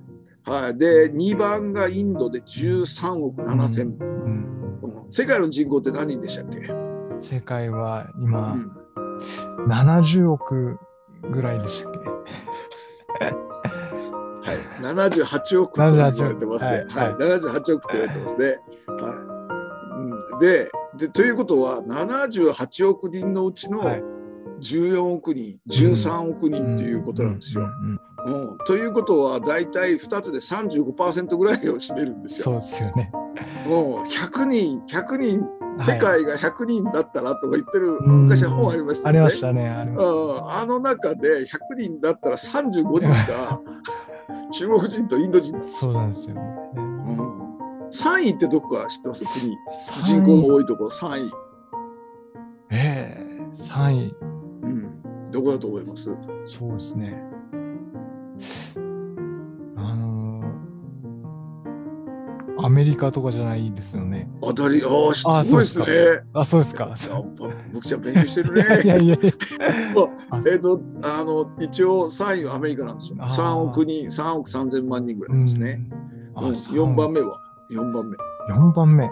[0.47, 0.79] はい。
[0.79, 4.09] で、2番がインドで13億7千万。
[4.09, 4.45] うんうん
[5.11, 6.69] 世界の人口って何人でしたっけ、
[7.21, 8.73] 世界はう今、ん、
[9.69, 10.79] 70億
[11.31, 11.99] ぐらいでしたっけ？
[13.25, 13.37] はい。
[14.83, 16.71] 78億と言われてますね。
[16.71, 16.79] はい。
[16.79, 18.47] はい78億と言われてますね。
[18.47, 18.59] はい。
[20.33, 24.03] うん、でで、ということは、78億人のうちのはい
[24.61, 27.65] 14億人、13億人っていうことなんですよ。
[27.65, 32.45] うんうんということは、大体2つで35%ぐらいを占めるんですよ。
[32.45, 33.11] そうですよね。
[33.67, 39.19] もう100人、100人、はい世界が100人だったらとか言ってる、うん昔本ありましたよね。
[39.19, 39.69] ありましたね。
[39.69, 43.61] ああの中で100人だったら35人が
[44.53, 46.43] 中国人とインド人そうなんですよね。
[46.77, 47.57] うん、
[47.89, 49.25] 3位ってどこか知ってます？
[49.25, 49.57] 国
[50.05, 51.31] 人口の多いところ3位、
[52.71, 54.17] ええ3位。
[54.63, 56.09] うん、どこだと思います？
[56.45, 57.21] そうですね。
[59.77, 60.45] あのー
[62.65, 64.31] アメリカとかじゃないですよね。
[64.41, 65.85] 当たりああすあごいですね。
[66.33, 66.85] あ、そうですか。
[66.85, 69.33] やっぱ僕ちゃん勉強してる いやいねやいや。
[70.31, 73.19] あえっとあの一応3位はアメリカなんですよ。
[73.21, 73.29] あー。
[73.29, 75.87] 3億人3億3千万人ぐらいですね、
[76.37, 76.45] うん。
[76.45, 77.39] うん、あ4番目は
[77.71, 78.17] 4番目、
[78.55, 79.11] 4番目。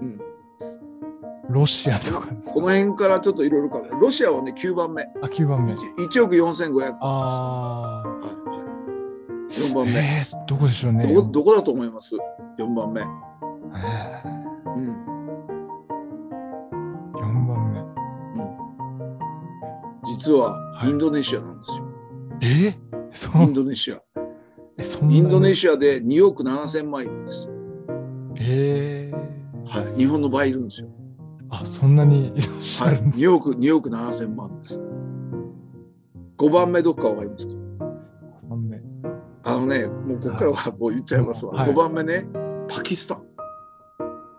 [0.00, 0.20] うん、
[1.48, 5.02] ロシアとかこの辺からちょっといろいろかなロシアはね9番目。
[5.22, 5.72] あ、9番目。
[5.72, 8.39] 1億4500あはいはい、
[9.50, 9.74] 4あ。
[9.74, 11.12] 番目、えー、どこでしょうね。
[11.12, 12.14] どこどこだと思います
[12.58, 13.00] ?4 番目。
[13.02, 13.04] え
[14.66, 17.80] うんー4番目。
[20.04, 21.84] 実ははいインドネシアなんですよ。
[22.42, 24.00] えー、そうインドネシア。
[25.10, 27.48] インドネシシアで2億7千万いるんです。
[27.48, 27.50] ア。
[28.40, 30.88] えー、はい、日本の倍いるんですよ。
[31.50, 34.80] あ、そんなにいらっしゃはい、るんです2億、2億7千万です。
[36.38, 37.59] 5番目どっかわかりますか？5番目。
[39.44, 41.52] あのね、もうここからはもう言っちゃいますわ。
[41.52, 42.26] はい5番目ね、
[42.68, 43.24] パキスタン。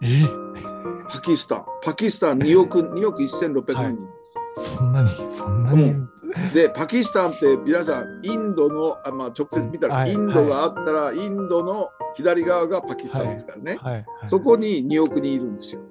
[0.02, 0.08] え？
[0.08, 1.66] ー、パキスタン。
[1.84, 4.08] パキスタン2億、 2億1600万人。
[4.54, 5.84] そんなに、そんなに？
[5.84, 6.10] うん
[6.54, 13.78] で、パキスタンって皆さん、インドの、あまあ、直接見たら、はいインドがあったら、インドの左側がパキスタンですからね。
[13.82, 14.06] はい、はい。
[14.26, 15.82] そこに2億人いるんですよ。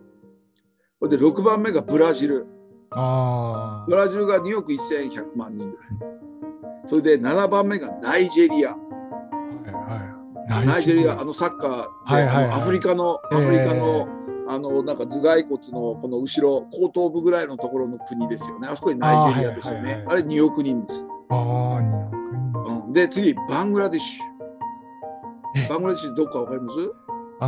[1.02, 2.46] で、6番目がブラジル。
[2.92, 5.86] あブラジルが2億1100万人ぐらい。
[6.86, 8.74] それで7番目がナイジェリア。
[10.50, 10.56] あ。
[10.56, 10.76] はい、はい。
[10.76, 14.08] ナイジェリア、あのサッカーで、はいはいはいアフリカの、アフリカの、
[14.48, 18.68] あのなんか頭蓋骨のこの後ろ、後頭部ぐらいのところの国ですよね。
[18.68, 20.02] あそこにナイジェリアですよあーはいはいはい。
[20.02, 21.04] ねあれ2億人です。
[21.28, 22.14] ああ、2億
[22.66, 22.86] 人。
[22.86, 24.20] うん、で、次、バングラデシ
[25.56, 25.68] えュ。
[25.68, 26.78] バングラデシュどこかわかります？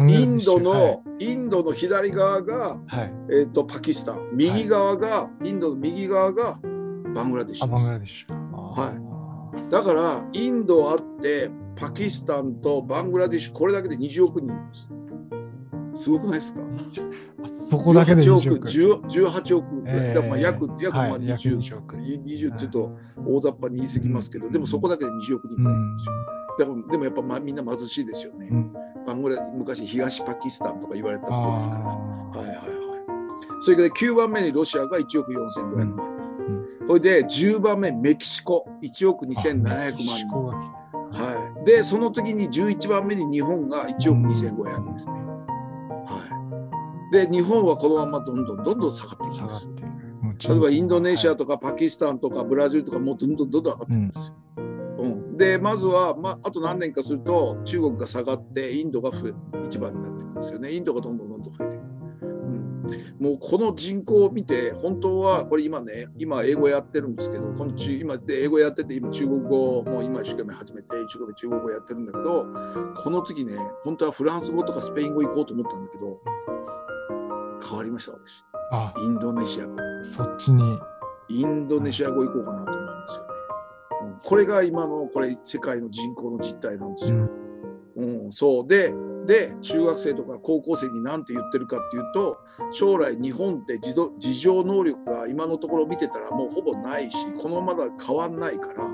[0.09, 3.13] インドの、はいインドの左側が、はい。
[3.31, 6.59] えー、とパキスタン、右側が、インドの右側が
[7.15, 8.35] バングラデシあ、ュバングでラデシュ。
[8.35, 8.93] は
[9.55, 9.71] いい。
[9.71, 14.89] だから、インドあって、パキスタンとバングラデシュ、これだけで20億人いるんです。
[16.05, 16.61] すごくないですか？
[17.45, 18.69] あそこだけで18 20億、億。
[18.69, 19.97] 10 18億ぐらい。
[19.97, 21.97] えー約、約まあはい、約20、20億。
[21.97, 26.13] 20ちょっと大雑把に言い過ぎますけど、うんでもそこだけで20億人ぐらいいるんですよ。
[26.59, 28.49] だからでもやっぱ、まあ、みんな貧しいですよね。
[28.51, 28.73] うん。
[29.07, 31.87] バングラ昔東パキスタンとか言われたところですから。
[31.87, 32.67] あはいはいはい。
[33.63, 36.03] それから9番目にロシアが1億4500万人。
[36.05, 36.23] うん
[36.85, 40.82] それで10番目メキシコ1億あ2700万人。
[41.13, 41.65] はい。
[41.65, 45.15] で、その次に11番目に日本が1億2500ですね。
[46.07, 47.13] はい。
[47.13, 49.71] で、日本はこのままどんどんどんどん下がっていきます。
[50.49, 54.35] 例えばインドネシアはとかパキスタンとかブラジルとかもうどんどんどんどん上がっていきますよ。
[55.03, 59.33] うん、でまずは、まあ、あと何年かすると中国が下がってインドが増え
[59.65, 62.02] 一番になってきますよねインドがどんどんどんどん増えていく、うん、
[63.19, 72.47] もうこの人口を見て本当はこれ今ね今英語やってるんですけどこの中今で英語やってて今中国語も今一生懸命始めて一生懸命中国語やってるんだけど
[72.97, 76.21] この次ね本当はフランス語とかスペイン語行こうと思ったんだけど
[77.67, 80.63] 変わりました私あ、インドネシア語そっちに。
[81.29, 83.29] インドネシア語行こうかなと思いますよね。
[83.29, 87.17] うんこれが今のこれ世界の人口の実態なんですよ。
[87.97, 88.25] うん。
[88.25, 88.93] うん、そうで
[89.27, 92.39] で中学生とか高校生に何て言ってるかっていうと
[92.73, 98.89] 将来日本って自情能力が今のところ見てたらもうほぼないしこのままだ変わんないから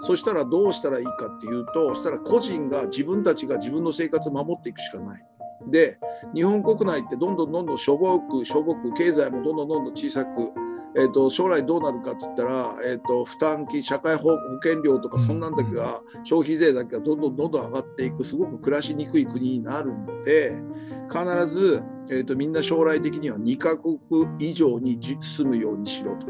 [0.00, 5.24] そしたらどうしたらいいかっていうとそしたら個人が自分たちが自分の生活を守っていくしかない。
[5.66, 5.98] で
[6.34, 10.52] 日本国内ってどんどんどんどんしょぼくしょぼく経済もどんどんどんどん小さく
[10.96, 20.62] えー、と将来どうなるかって言ったら、えー、と負担金社会保険料とかそんなんだけが、消費税だけがどんどんどんどん上がっていくすごく暮らしにくい国になるので
[21.10, 23.98] 必ず、えー、とみんな将来的には2カ国
[24.38, 26.26] 以上に住むようにしろと。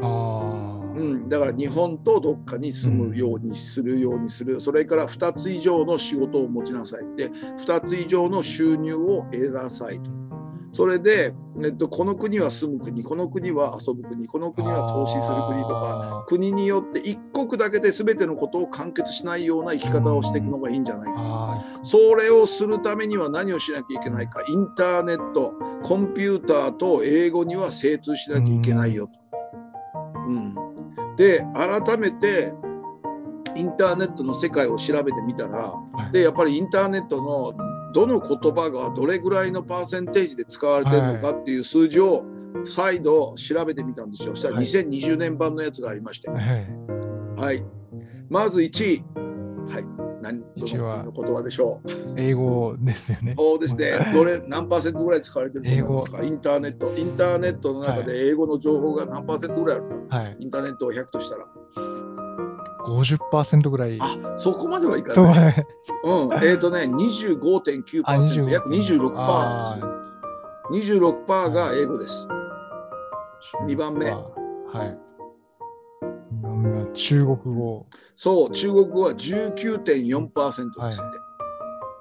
[0.95, 10.24] うん、だから日本とどっかに住むようにするようにする、それから2つ以上の仕事を持ちなさいで2つ以上の収入を得なさいと。
[10.75, 11.33] それで、
[11.63, 21.63] えっと、この国は住む国この国は遊ぶ国この国は投資する国とか国によって一国だけで全てのことを完結しないような生き方をしていくのがいいんじゃないか。
[21.81, 24.43] とそれをするためには何をしなきゃいけないか。
[24.49, 29.13] インターネットコンピューターと英語には精通しなきゃいけないよと。
[30.27, 30.55] うん、
[31.15, 32.53] で改めて
[33.55, 35.73] インターネットの世界を調べてみたら、
[36.11, 37.53] でやっぱりインターネットの
[37.95, 42.25] どの言葉がどれぐらいのパーセンテージで使われてるのかっていう数字を
[42.65, 44.35] 再度調べてみたんですよ。
[44.35, 46.29] そしたら2020年版のやつがありまして。
[46.29, 46.67] はい。
[47.37, 47.63] はい、
[48.29, 49.05] まず1位。
[49.71, 49.85] はい。
[50.21, 51.89] 何どの言葉でしょう？
[52.17, 53.35] 英語ですよね。
[53.37, 53.91] そうですね。
[54.13, 56.23] どれ何パーセントぐらい使われてると思いますか？
[56.23, 56.97] インターネット。
[56.97, 60.17] インターネットの中で英語の情報が何パーセントぐらいあるか。
[60.17, 61.45] はい、インターネットを100としたら。
[62.85, 63.97] 50%ぐらい。
[63.99, 65.67] あそこまではいかない。
[66.03, 69.75] うん、 えっ、ー、とね、25.9%、約26%
[70.71, 70.97] です。
[70.97, 72.27] 26%が英語です。
[73.67, 74.09] 2番目。
[74.09, 74.97] はい。
[76.33, 77.85] 2番目は中国語。
[78.15, 81.17] そう、中国語は19.4%ですって。
[81.17, 81.24] はい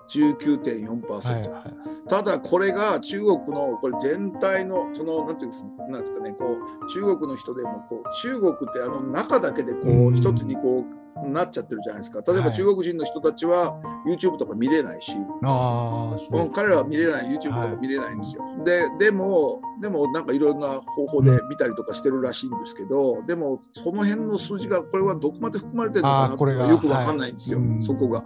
[0.08, 12.20] 19.4%、はいはい、ただこれが中国のこれ全体のそのなんていうなんですかねこう中国の人でもこう中国ってあの中だけでこう一つにこうなっちゃってるじゃないですか。
[12.32, 15.12] 例えば中国人の人たちは YouTube とか見れないし、
[15.42, 16.44] はい、う。
[16.44, 17.28] ん、彼らは見れない。
[17.28, 28.24] YouTube とか見れないんですよ、はい、ででもでもなんかいろんな方法で見たりとかしてるらしいんですけど、うん、でもその辺の数字がこれはどこまで含まれてるのかなってよくわかんないんですよ、はい、そこが。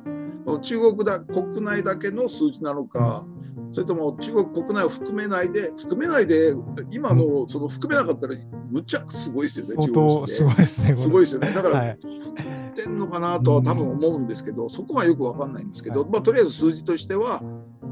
[0.60, 3.26] 中国だ国内だけの数字なのか、
[3.70, 6.54] それとも中国国内を含めないで含めないで
[6.90, 8.34] 今のその含めなかったら
[8.70, 10.96] むっちゃすごいですよね、中国すごいですね。
[10.96, 11.52] すごいですよね。
[11.52, 17.42] だから、はい、ってんのかなとは多分思うんですけど、そこはよくわかんないんですけど、まあ、とりあえず数字としては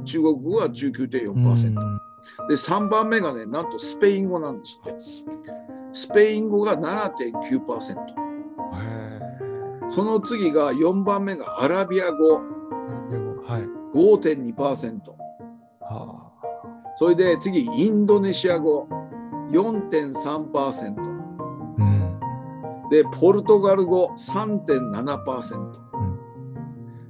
[0.04, 1.74] 中国語は19.4%。
[2.48, 5.36] で3番目がねなんとスペイン語なんですって。
[5.92, 8.25] スペイン語が7.9%
[9.88, 12.40] その次が4番目がアラビア語、
[13.46, 13.62] はい、
[13.96, 15.00] 5.2%、
[15.80, 16.32] はあ、
[16.96, 18.88] それで次インドネシア語。
[19.50, 20.96] 4.3%、
[21.78, 22.18] うん、
[22.90, 24.12] でポルトガル語。
[24.16, 25.72] 3.7%、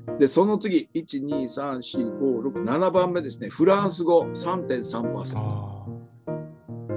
[0.09, 3.49] うん、でその次1234567番目ですね。
[3.49, 4.25] フランス語。
[4.27, 5.87] 3.3%、は
[6.29, 6.37] あ、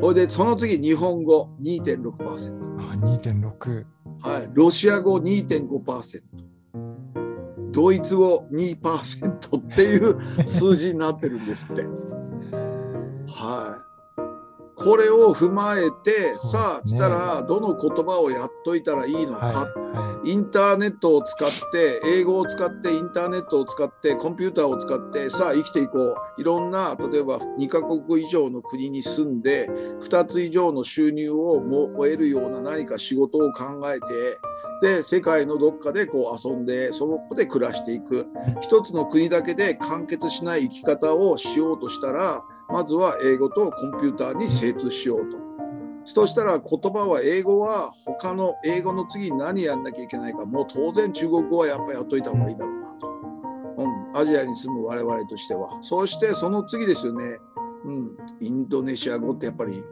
[0.02, 1.50] それでその次日本語。
[1.62, 2.70] 2.6%。
[2.80, 3.86] あ2.6
[4.22, 6.22] はい、ロシア語2.5%
[7.72, 11.84] ドイツ語2%っていう数字になってるんですって。
[13.28, 13.89] はい。
[14.80, 19.68] これを踏まえて、さあしたらどの言葉をやっといたらいいのか、
[20.24, 26.16] インターネットを使って英語を使ってインターネットを使ってコンピューターを使ってさあ生きていこう。
[26.38, 29.68] いろんな例えば2カ国以上の国に住んで
[30.02, 31.60] 2つ以上の収入を
[31.98, 38.28] 得るような何か仕事を考えてで世界のどっかでこう遊んでそこで暮らしていく。
[38.62, 45.38] 一つの国だけで完結しない生き方をしようとしたらまずは英語とコンピューターに精通しようと。
[46.06, 50.46] そしたら言葉は英語は他の英語の次に何やんなきゃいけないか。
[50.46, 53.08] もう当然中国語はやっぱりやっといた方がいいだろうなと、
[53.78, 55.78] うん、アジアに住む我々としては。
[55.82, 57.38] そしてその次ですよね、
[57.86, 59.84] うん、インドネシア語ってやっぱりす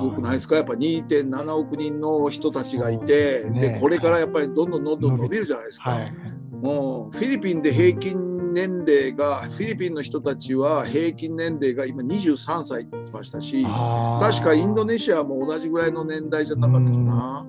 [0.00, 0.56] ごくないですか？
[0.56, 5.90] やっぱ2.7億人の人たちがいて、ね、でこれからやっぱりどんどんどんどん伸びるじゃないですか。
[5.90, 6.12] はい、
[6.52, 17.46] もうフィリピンで平均年齢がフィリピンの人たちは平均年齢が今23歳って言ってましたし確かインドネシアも同じぐらいの年代じゃなかったかな。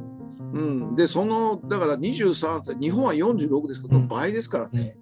[0.53, 4.97] うん、でそのだから23歳日本は46ですけど、倍ですからね。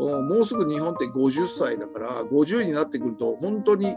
[0.00, 3.94] もうすぐ日本って50歳だから50になってくると本当に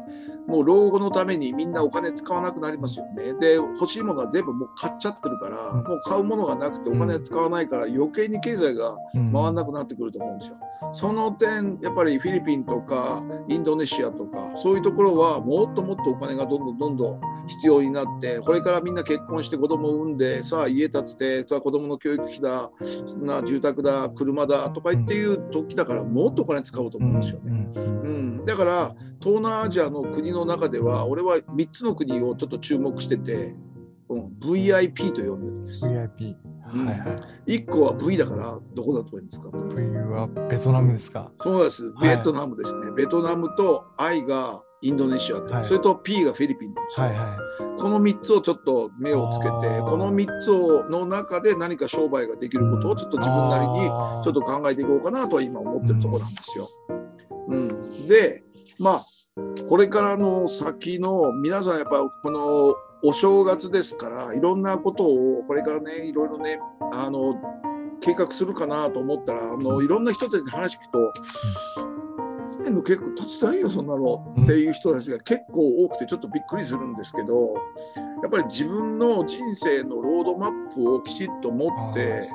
[0.47, 3.34] もう老後のためにみんなお金使わなくなりますよね。
[3.39, 10.58] で欲しいものは全部もう買っちゃってるから、もう買うものがなくてお金使わないから余計に経済が回らなくなってくると思うんですよ。
[10.92, 22.71] その点やっぱりフィリピンとかインドネシアとかそういうところはもっともっとお金がどんどんどんどん必要になってこれからみんな結婚して子供を産んでさあ家建ててさあ子供の教育費だ
[23.17, 27.52] な住宅だ車だとかっていう時だからもっとお金使おうと思うんですよね。
[27.75, 33.56] うん、だから東南アジアの国の中では俺は3つの国をちょっと注目してて
[34.10, 35.86] うん、VIP と呼んでるんです。
[35.86, 36.36] VIP。
[36.74, 37.15] はいは
[37.48, 37.58] い。
[37.60, 39.58] 1個は V だからどこだと思いますか ?V
[40.12, 41.32] はベトナムですか？
[41.42, 41.94] そうです。
[42.02, 42.88] ベトナムですね。
[42.88, 47.38] はい、ベトナムと I がインドネシア、はい、それと P がフィリピンですはいは
[47.78, 56.67] い、この3つをちょっと目をつけてこの3つをの中で何か商売ができることをちょっと自分なりにちょっと考えていこうかなとは今思ってるところなんですよ。
[57.48, 58.44] うん、で
[58.78, 59.06] まあ
[59.69, 66.60] これからの先の皆さんやっぱこのお正月ですからいろんなことをこれからねいろいろね
[66.91, 67.35] あの
[68.01, 71.93] 計画するかなと思ったらあのいろんな人たちに話聞くと
[72.73, 77.56] の結構立ちたいよそんなのっていう人たちが結構多くてちょっとびっくりするんですけど
[78.21, 82.29] やっぱり自分の人生のロードマップをきちっと持って、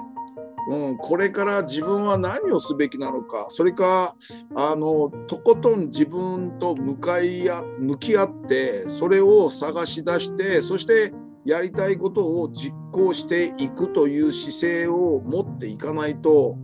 [0.69, 4.15] うん、これから自分は何をすべきなのかそれか
[4.55, 11.15] あのとことん自分と向かいや向き合ってそれを探し出してそして
[11.47, 16.57] やりたいことを実行していくという姿勢を持っていかないと。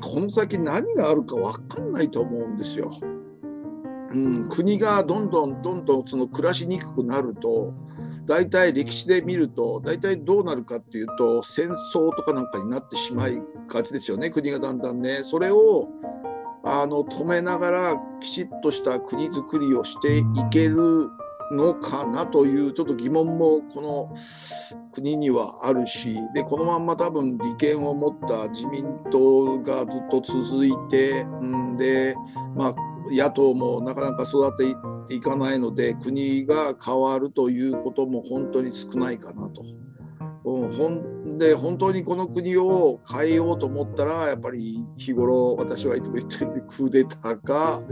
[0.00, 2.92] この先何があるか分かんないと思うんですよ。
[4.12, 7.74] うん、国がどんどんどんどんその暮らしにくくなると
[8.28, 15.20] 大体歴史で見ると大体どうなるかっていうと戦争とかなんかになってしまいがちですよね国がだんだんね。
[15.22, 15.88] それを
[16.62, 21.08] あの止めながらきちっとした国づくりをしていける
[21.50, 24.14] のかなというちょっと疑問もこの
[24.92, 32.14] 国にはあるしでこのまんま多分利権を持った自民党がずっと続いてんで、
[32.54, 32.74] まあ、
[33.10, 34.74] 野党もなかなか育て
[35.08, 39.62] ていかないので国が変わるということも本当に少ないかなと。
[40.44, 47.82] うん、ほんで本当にこの国を変えようと思ったらやっぱり日頃私はいつも言ってるようにクーデターか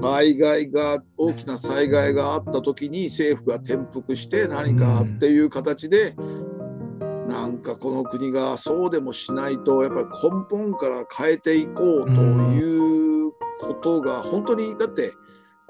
[0.00, 6.14] 災害が大きな災害があった時に政府が転覆して何かっていう形で、
[7.28, 15.12] なんかこの国がそうでもしないとやっぱり根本から変えていこうということが本当にだって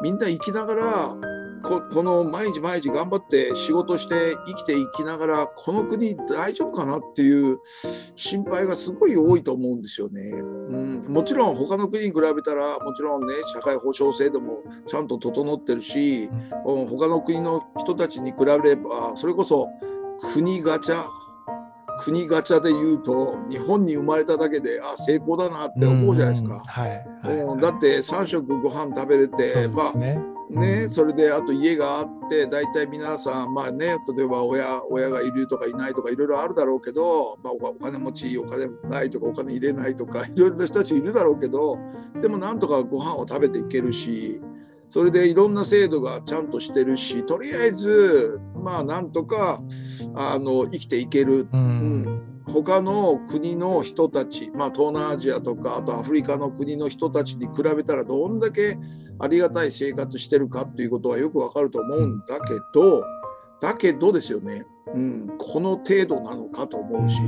[0.00, 1.16] みんな生きながら
[1.64, 7.59] ここの毎日毎日頑張って仕事して生きていきながらこの国大丈夫かなっていう
[8.14, 10.30] 心配がすごい多いと思うんですよね。
[10.30, 16.30] うん、もちろん他の国に比べたらもちろんね社会保障制度もちゃんと整ってるし、
[16.64, 19.68] うん、他の国の人たちに比べればそれこそ
[20.32, 21.17] 国ガチャ
[21.99, 26.62] 国ガチャで言うと日本に生まれただけであ成功だなって思うじゃないですか。
[27.61, 41.78] だって3食ご飯食べれて、ね、まあね、それであと家があって大体皆さんまあね例えば親親がいるとかいないとかいろいろあるだろうけど、まあ、お金持ちお金ないとかお金入れないとかいろいろな人たちいるだろうけど
[42.22, 44.40] でもなんとかご飯を食べていけるし
[44.89, 49.61] それでいろんな制度がちゃんとしてるしとりあえずまあなんとか
[50.14, 51.49] あの生きていける。
[51.53, 52.39] うん、うん。
[52.49, 58.78] 他の国の人たち、まあ、東南アジアとかあとアフリカの国の人たちに比べたらどんだけ
[59.18, 63.05] ありがたい生活してるかっていうことはよくわかると思うんだけど
[63.61, 64.64] だけどですよね、
[64.95, 67.20] うん、この程度なのかと思うし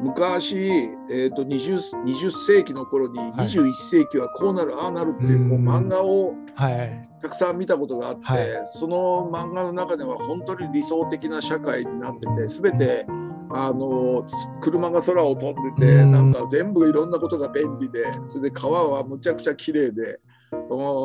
[0.00, 0.56] 昔、
[1.10, 6.34] えーと、20, 20世紀の頃に21世紀はこうなる、はい、ああなるっていうもう漫画を
[7.22, 13.06] たくさん見たことがあって、はい、その漫画の中では本当に理想的な社会になってて全て、
[13.50, 14.26] あの
[14.60, 20.20] 車が空を飛んでて、なんか全部いろんなことが便利でそれで川はむちゃくちゃ綺麗で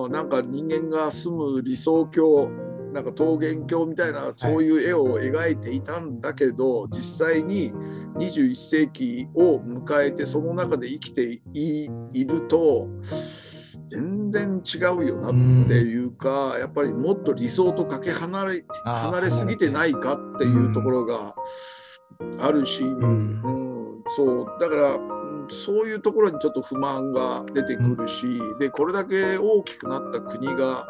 [0.10, 2.50] なんか人間が住む理想郷
[2.94, 7.74] なんか桃源郷みたいなそういう絵を描いていたんだけど、実際に
[8.18, 11.90] 21世紀を迎えてその中で生きてい
[12.26, 12.88] ると
[13.88, 21.36] 全然違うよなっていうか、やっぱりもっと理想とかけ離れ離れすぎてないかっていうところが。
[22.40, 24.46] あるし、うん、うん、そう。
[24.60, 25.00] だから
[25.50, 30.88] そういうところにちょっと不満が出てくるし、うん、でこれだけ大きくなった国が、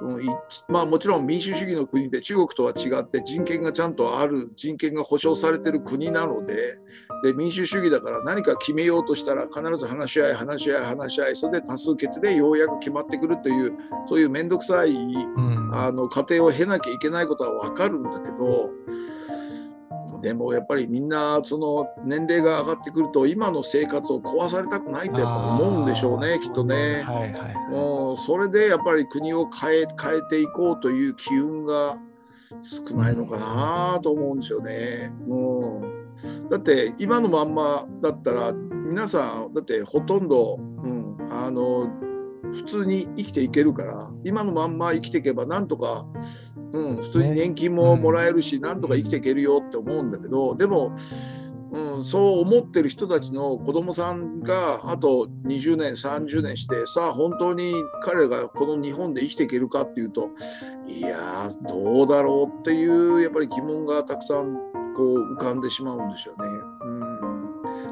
[0.00, 0.26] うん、
[0.68, 6.74] まあもちろん民主主義の国で中国とは違って人権がちゃんとある人権が保障されてる国なので
[7.22, 13.76] で民主主義だから何か決めようとしたら必ず話し合い話し合い話し合いそれで多数決でようやく決まってくるという
[14.06, 18.70] そういう面倒くさい、うん、あの過程を経なきゃいけないことは分かるんだけど。
[20.20, 31.98] でもやっぱりみんなその年齢が上がってくると今の生活を壊されたくないってやっぱ思うんでしょうねきっとね、はいはい、もうそれでやっぱり国を変え変えていこうという機運が
[32.62, 35.12] 少ないのかなと思うんですよね。
[35.26, 35.82] も
[36.46, 41.88] うだって今のまんまだったら皆さんだってほとんど、うん、あの
[42.52, 46.06] 普通に生きていけるから今のまんま生きていけばなんとか
[46.72, 50.94] うん、普通に年金ももらえるし、なんとか生きていけるよって思うんだけどでも、
[51.72, 60.30] うん、そう思ってる人たちの子供さんがあと20年30年してさあ本当に彼らがこの日本で生きていけるかっていうと
[60.86, 64.54] いやーどうだろうっていうやっぱり疑問がたくさん
[64.96, 66.69] こう浮かんでしまうんですよね。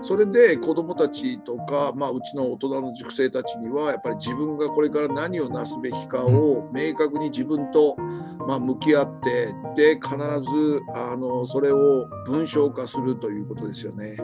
[0.03, 7.97] それで子どもたちとか、まあ、うちの大人の塾生たちにはやっぱり自分がこれから何をなすべきかを明確に自分と、
[8.49, 14.17] まあ、向き合ってで必ずあのそれを文章化するということですよね。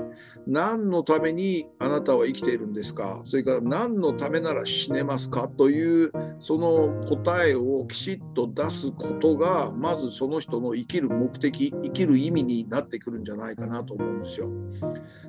[0.46, 3.20] 何のためにあなたは生きているんですか？
[3.24, 5.46] それから何のためなら死ねますか？
[5.46, 14.50] というその答えをきちっと出すことがまずその人の生きる目的生きる意味になってくるんじゃないかなと思うんですよ。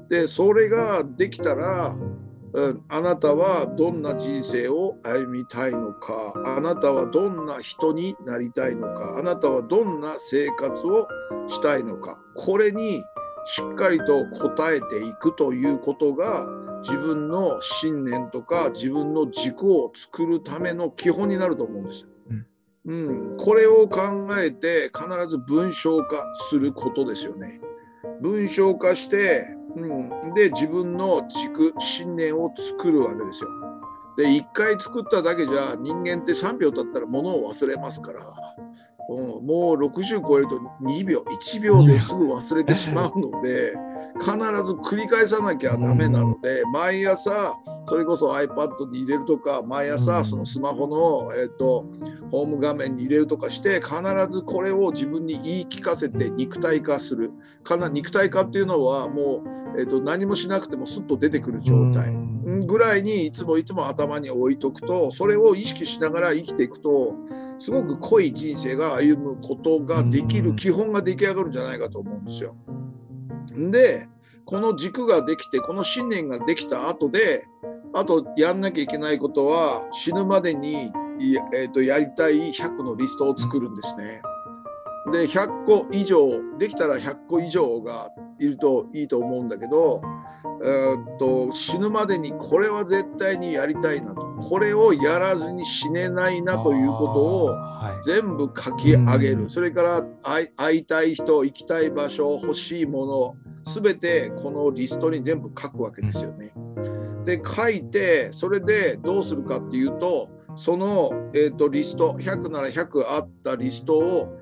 [0.07, 1.93] でそれができたら、
[2.87, 6.33] あなたはどんな人生を歩みたいのか？
[6.57, 9.17] あなたはどんな人になりたいのか？
[9.17, 11.07] あなたはどんな生活を
[11.47, 12.23] したいのか？
[12.35, 13.03] これに
[13.45, 16.49] しっかりと答えていくということが
[16.83, 22.09] 自分の信念とか自分の軸を作るための基本になると思うんですよ。
[22.87, 27.59] うん、これを考えて必ず文章化することですよね。
[28.21, 29.43] 文章化して
[29.75, 33.49] うん、で自分の軸信念を作るわけですよ。
[34.17, 38.21] で1回作っただけじゃ人間って3秒経ったら物を忘れますから、
[39.09, 43.75] うん、もう60超えると2秒1秒ですぐ忘れてしまうので。
[44.17, 44.31] 必
[44.63, 47.53] ず繰り返さなきゃダメなので、毎朝
[47.85, 51.85] それこそ iPad に入れるとか毎朝そのスマホの、えーと、
[52.31, 53.95] ホーム画面に入れるとかして必
[54.31, 57.31] ずこれを自分に言い聞かせて肉体化する
[57.63, 62.15] かな肉体化っていうのはもう、えーと、何もしなくてもスッと出てくる状態
[62.65, 67.15] ぐらいにいつもいつも頭に置いとくとそれを意識しながら生きていくと
[67.59, 72.55] すごく濃い人生が歩むことができる基本が出来上がるんじゃないかと思うんですよ。
[73.71, 74.07] で
[74.45, 77.43] この軸ができてこの信念ができた後で
[77.93, 80.91] あとやんなきゃいけないことは死ぬまでに、
[81.53, 84.21] えー、とやりたい100のリストを作るんですね。
[85.11, 86.27] で100個以上
[86.57, 90.01] できたら100個以上がいるといいと思うんだけど、
[90.63, 94.21] えー、と死ぬまでにこれは絶対にやりたいなと。
[94.35, 97.55] これをやらずに死ねないなということを
[98.03, 100.03] 全部書き上げる、それから
[100.55, 106.53] 会いたい人行きたい場所欲しいもの全てこのリストに全部書くわけですよね。
[107.25, 114.39] で書いてそれでどうするかっていうとその、えーと、リスト100なら100あったリストを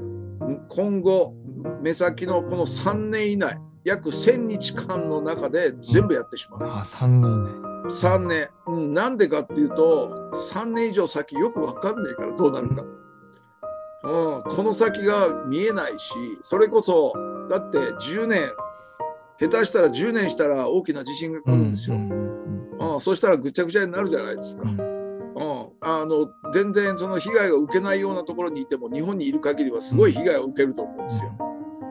[0.69, 1.33] 今後
[1.81, 6.59] 目先のこの3年以内約1000日間の中で全部やってしまう。
[6.79, 12.83] あ3年3年、うん、なんでかっていうと3年以上先よく分かんないからどうなるか。
[14.05, 17.13] うん、この先が見えないしそれこそ
[17.49, 18.51] だって10年
[19.39, 21.95] 下手したら10年したら大きな地震が来るんですよ。
[21.95, 24.63] うん、うん、そしたらぐちゃぐちゃになるじゃないですか。
[25.43, 31.37] うん、あの全然その被害を受けないようなところにいても日本にいる限りはすごい被害を受けると思うんですよ。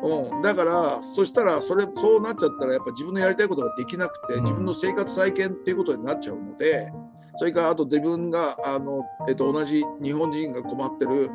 [0.05, 6.93] うん、だからそしたらそれそうなっちゃったらやっぱ自分のやりたいことができなくて自分の生活再建っていうことになっちゃうので
[7.37, 11.31] それからあと自分があの、えっと、同じ日本人が困ってる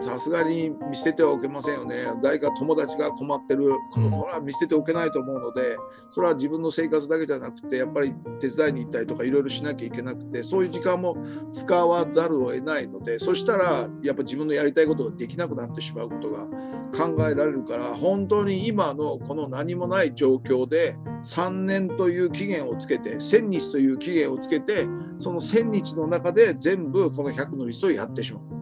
[0.00, 2.06] さすがに見捨ててはおけませんよね。
[2.22, 3.72] 誰か友達が困ってる。
[3.92, 5.76] これは見捨てておけないと思うので
[6.10, 11.16] それは自分の生活だけじゃなくてやっぱり手伝いに行ったりとかいろいろしなきゃいけなくてそういう時間も
[11.52, 16.48] 使わざるを得ないのでそしたらやっぱ自分のやりたいことができなくなってしまうことが
[16.96, 24.86] 考えられるから本当に今のこの何もない状況で3年という期限をつけて1000日という期限をつけて
[25.16, 28.61] その1000日の中で全部この100のリストをやってしまう。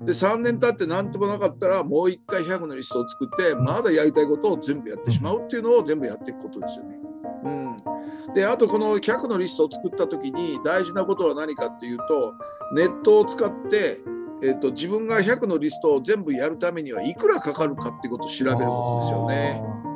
[0.00, 6.98] で3年経って何ともなかったらもう一回100のリストを作ってまだやりたいことを全部やってしまうっていうのを全部やっていくことですよね。
[7.44, 12.34] うん、であとこの100のリストを作った時に大事なことは何かっていうと
[12.74, 13.96] ネットを使って、
[14.42, 19.89] えーと、自分が100のリストを全部やるためにはいくらかかるかっていうことを調べることですよね。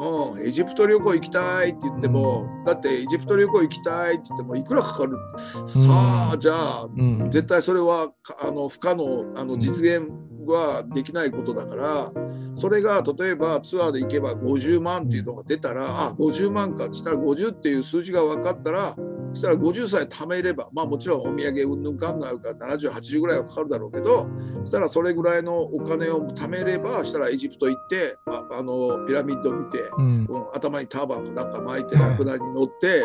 [0.00, 8.10] うん、エジプト旅行行きたいって言っても、うん、だってエジプト旅行行きたいって言ってもいくらかかる、うん、さあじゃあ、うん、絶対それは
[8.42, 10.10] あの不可能あの実現
[10.46, 12.10] はできないことだから、
[12.54, 18.96] それが例えばツアーで行けば50万っていうのが出たらあ50万かって言ったら50っていう数字が分かったら
[19.32, 24.28] そしたら50歳貯めれば、まあもちろんお土産うんぬんかんぬんあるから70、80ぐらいはかかるだろうけど、
[24.60, 33.02] そしたらそれぐらいのお金を貯めれば、そしたらエジプト行って、ああのピラミッド見て、うん、うん、頭にターバンかなんか巻いて、ラクダに乗って、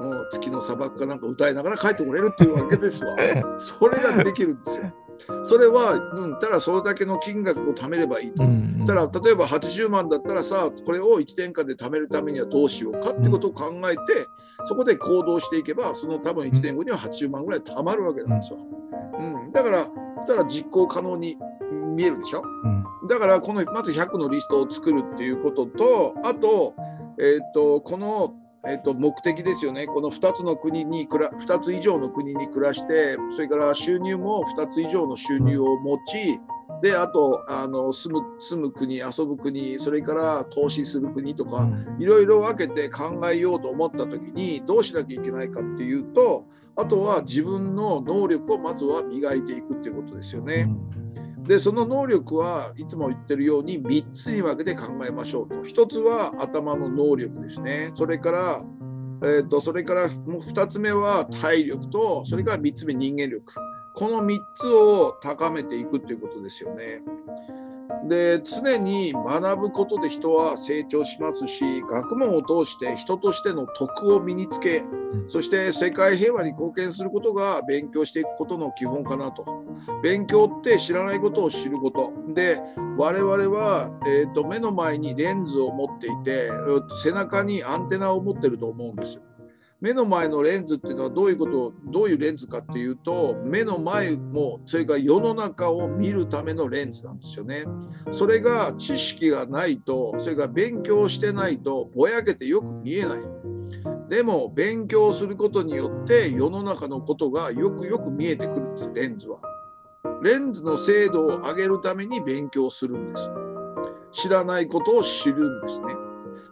[0.00, 3.16] うん、月の砂漠かなんか歌いながら帰ってこれるっていうわけですわ。
[3.58, 4.92] それができるんですよ。
[5.42, 8.44] それは、うん、ただそれだけの金額を貯めればいいと。
[8.44, 14.28] うんそしたら例えば80万だったらさこれを1年間で貯めるためにはどうしようかってことを考えて、
[14.64, 18.58] そこで行動していけばその多分1年後には80万ぐらい貯まるわけなんですよ。
[19.18, 19.90] うん、だからそ
[20.22, 21.36] したら実行可能に
[21.96, 26.74] 見えるでしょ、うん、だからこのまず100のリストを作るっていうこととあと,、
[27.18, 28.34] えーと、この、
[28.66, 29.86] えーと、目的ですよね。
[29.86, 36.40] この2つの国に2つ以上の国に暮らしてそれから収入も2つ以上の収入を持ち
[36.82, 41.68] であとあの住む住む国遊ぶ国それから投資する国とか
[41.98, 50.68] いろいろ分けて考えようと思った時にどうしなきゃいけないかっていうとあとは自分の能力をまずは磨いていくっていうことですよね。
[51.42, 55.56] でその能力はいつも言ってるように3つに分けて考えましょうと。
[55.56, 57.90] 1つは頭の能力ですね。
[57.94, 58.62] それから
[59.20, 63.52] えーと、それからもう2つ目は体力とそれから3つ目人間力
[63.98, 67.02] この3つを高めていくっていうことですよね。
[68.04, 74.84] で常に学ぶことで人は成長しますし学問を通して人としての徳を身につけ
[75.26, 79.64] そして世界平和に貢献することが勉強していくことの基本かなと
[80.00, 82.60] 勉強って知らないことを知ることで
[82.96, 86.50] 我々は、えーと、と目の前にレンズを持っていて
[87.02, 89.22] 背中にアンテナを持ってると思うんですよ。
[89.80, 97.64] 目の前のレンズっていうのはどういうことどういうレンズかっていうと目の前もそれから世の中を見るためのレンズなんですよね。
[98.10, 103.18] それが知識がないとそれから勉強してないとぼやけてよく見えない。
[104.08, 109.38] でも勉強することによって世の中のことがよくよく見えてくるんですレンズは。
[110.22, 113.30] レンズの精度を上げるために勉強するんです。
[114.10, 116.07] 知らないことを知るんですね。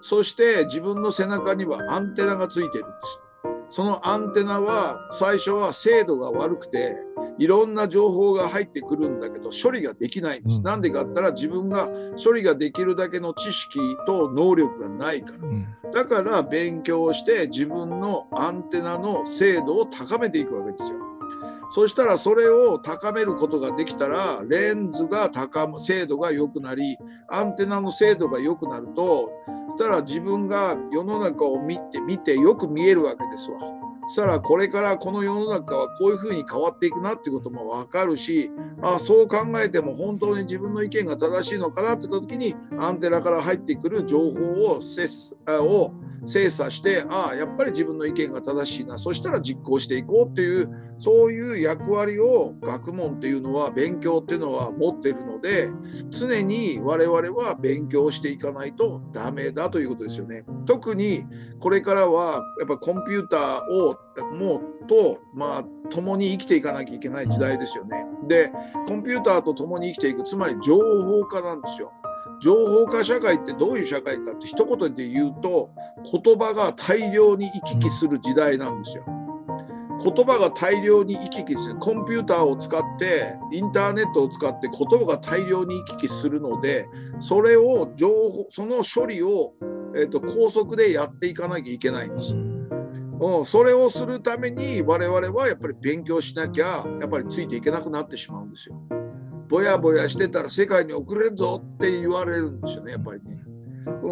[0.08, 3.20] そして自分の背中にはアンテナがついてるんです。
[3.70, 6.94] そのアンテナは最初は精度が悪くて
[7.38, 10.60] いろんな情報が入ってくるんだけど処理ができないんです。
[10.60, 11.88] なんでかったら自分が
[12.24, 15.32] 処理ができるだけの知識と能力がないか
[15.82, 15.90] ら。
[15.90, 21.05] だから勉強して自分のアンテナの精度を高めていくわけですよ。
[21.76, 26.96] そしたらそれを高めることができたらレンズが高む精度が良くなり
[27.28, 29.30] アンテナの精度が良くなると
[29.68, 33.75] そしたら自分が世の中を見て見てよく見えるわけですわ。
[34.06, 38.50] そしたらこれからこの世の中はこういうふうに変わっていくなっていうことも分かるし
[38.82, 44.80] あそう考えても本当に自分の意見が正しいのかなって言った時にアンテナから入ってくる情報を
[45.48, 45.94] を
[46.24, 55.68] 精査してああやっぱり自分の意見が正しいなそしたら実行していこうっていうそういう役割を学問っていうのは勉強っていうのは持っているので
[56.08, 60.44] 常に我々は勉強していかないとダメだということですよね。
[60.64, 61.24] 特に
[61.60, 63.95] これからはやっぱコンピューターを
[64.32, 68.04] もうとまあ共に生きていかなきゃいけない時代ですよね。
[68.26, 68.50] で
[68.86, 71.92] コンピューターと共に生きていくつまり情報化なんですよ。
[72.40, 75.70] 情報化社会ってどういう社会かって一言で言うと
[76.22, 79.04] 言葉が大量に行き来する時代なんですよ。
[80.02, 86.86] 言葉が大量に行き来するコンピューターを使ってインターネットを使って言葉が大量に行き来するので
[87.18, 89.54] それを情報その処理を、
[89.96, 92.34] えーと、高速でやっていかなきゃいけないんです。
[93.18, 98.80] うん、それをするために我々はやっぱり勉強しなきゃやっぱりついていけなくなってしまうんですよ。
[99.48, 103.42] ぼやぼやしてたら世界に遅れんぞって言われるんですよねやっぱりね。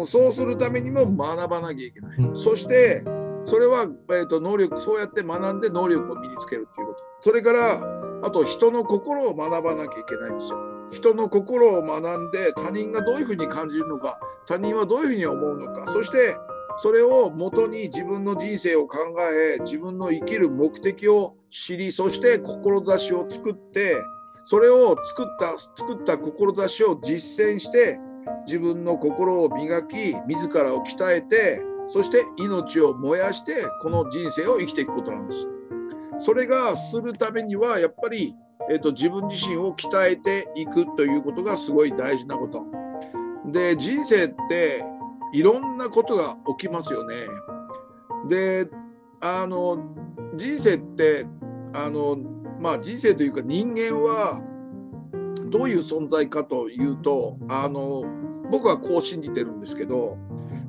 [0.05, 2.17] そうするためにも学ばなきゃいけない。
[2.33, 3.03] そして
[3.45, 7.79] それは、えーと、能力そうやって学んで能力を身につけるっていうことそれから
[8.23, 16.35] あと人の心を学ばなきゃいけないんですよ人の心を学んで他人がどういうふうに感じるのか他人はどういうふうに思うのかそして
[16.77, 18.97] それをもとに自分の人生を考
[19.31, 23.95] え自分の生きる目的を知りそして志を作って
[24.43, 27.99] それを作った作った志を実践して
[28.45, 35.47] 自分の心を磨き自らを鍛えてそして命を燃やしてこの人生を生きていくことなんです。
[36.17, 38.33] それがするためにはやっぱり、
[38.71, 42.63] えーと、自分自身を鍛えていくということがすごい大事なこと。
[43.51, 44.83] で人生って
[45.33, 47.15] いろんなことが起きますよね。
[48.27, 48.69] で
[49.21, 49.77] あの
[50.35, 51.25] 人生って
[51.73, 52.17] あの
[52.59, 54.41] まあ人生というか人間は
[55.49, 58.03] どういう存在かというとあの
[58.51, 60.17] 僕はこう信じてるんですけど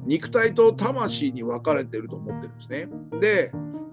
[0.04, 2.88] 肉体と魂に分かれてると思ってるんですね。
[3.20, 3.50] で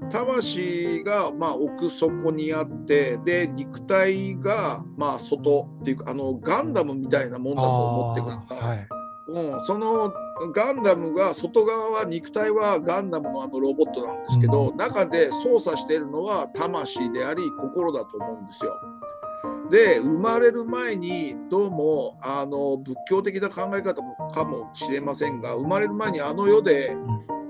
[0.09, 9.02] 魂がまあ奥底にあってで肉体がまあ外っていうかあのガンダムみたいなもんだと思ってください。
[9.27, 10.13] はい、うん、その
[10.53, 18.79] ガンダムが外側は肉体はガンダムのあのロボットなんですけど、うん、中で操作しているのは魂であり心だと思うんですよ。
[19.69, 26.95] で生まれる前にどうもあの仏教的な考え方もかもしれませんが生まれる前にあの世で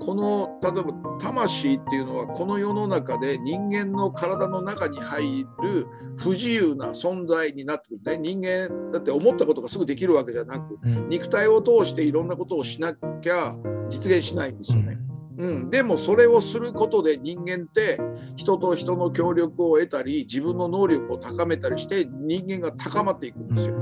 [0.04, 5.86] この例えば魂っていうのはこの世の中で人間の体の中に入る
[6.18, 8.18] 不自由な存在になってくる。
[8.18, 10.78] ね人間だって思ったことがすぐできるわけじゃなく
[11.08, 13.56] 肉体を通していろんなことをしなきゃ
[13.88, 14.98] 実現しないんですよね。
[15.38, 17.98] うん、でもそれをすることで人間って
[18.36, 23.74] 人と人の協力を得たり自分の能力を高めたりして人間が高まっていくんですよ。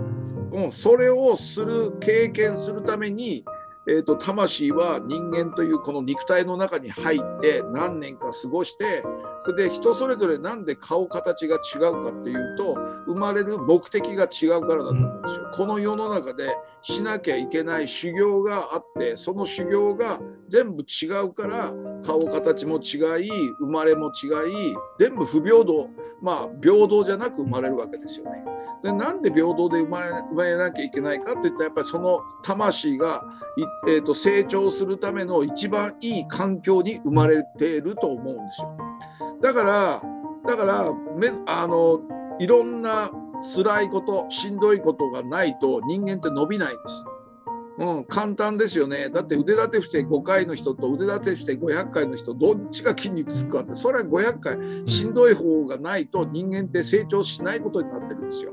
[0.53, 3.45] うん、それをする経験するために
[3.87, 9.03] えーと、魂は人間というこの肉体の中に入って何年か過ごして
[9.45, 12.75] それで人それぞれ何で顔形が違うかっていうと
[13.07, 15.51] 生まれる目的が違うからだと思うんですよ。
[15.53, 16.45] この世の中で
[16.81, 25.89] しなきゃいけない修行があってその修行が全部違うから顔形も違い生まれも違い全部不平等
[26.21, 28.45] まあ平等じゃなく生まれるわけですよね。
[28.83, 33.23] でなんで平等で生まれ生まれなきゃいけないかっていったらやっぱりその魂が、
[33.87, 38.77] えーと、成長するための一番いい環境に生まれていると思うんですよ。
[39.41, 40.03] だから
[40.45, 42.01] だからめあの
[42.41, 43.11] いろんな
[43.55, 47.05] 辛いことしんどいことがないと人間って伸びないんです。
[47.79, 49.09] うん、簡単ですよね。
[49.09, 58.53] だって腕立て伏せ5回の人と腕立て伏せ500回の人どっちが筋肉つくかってそれは500回しんどい方がないと人間って成長しないことになってるんですよ。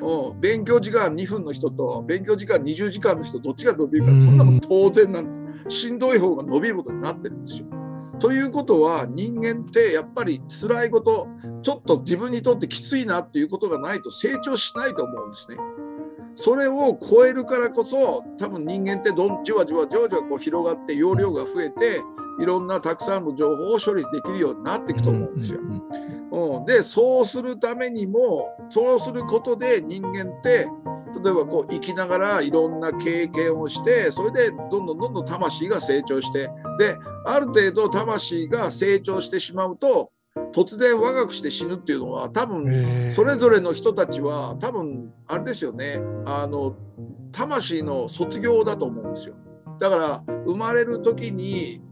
[0.00, 7.66] うん、勉強時間2分の人と勉強時間20時間の人どっちが伸びるかそんなも当然なんですしんどい方が伸びることになってるんですよ。
[8.20, 11.28] ということは人間ってやっぱり辛いこと
[11.62, 15.56] ちょっと自分にとってきついなっていうことがないと成長しないと思うんですね。
[16.34, 22.00] それを超えるからこそ多分人間ってどんじわじわじわじわこう広がって容量が増えて
[22.40, 25.60] いろんなたくさんの情報を処理できるようになっていくと思うんですよ。
[26.32, 30.66] うん、でそうするためにもそうすることで人間って
[31.22, 40.10] 例えばこう生きながらいろんな経験をしてそれでどんどんどんどん魂が成長してである程度魂が成長してしまうと
[40.52, 46.00] 突然若くして死ぬっていうのは多分それぞれの人たちは多分あれですよね。
[46.24, 46.76] あの
[47.32, 49.34] 魂の卒業だと思うんですよ。
[49.80, 51.82] だから生まれる時に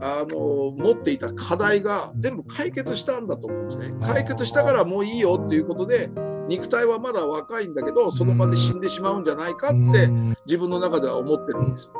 [0.00, 3.94] あの持っていた課題が全部解決したんだと思うんですね。
[4.02, 6.10] 解決したからもういいよっていうことで
[6.48, 10.08] 肉体はまだ若いんだけどその場で死んでしまうんじゃないかって
[10.46, 11.90] 自分の中では思ってるんです。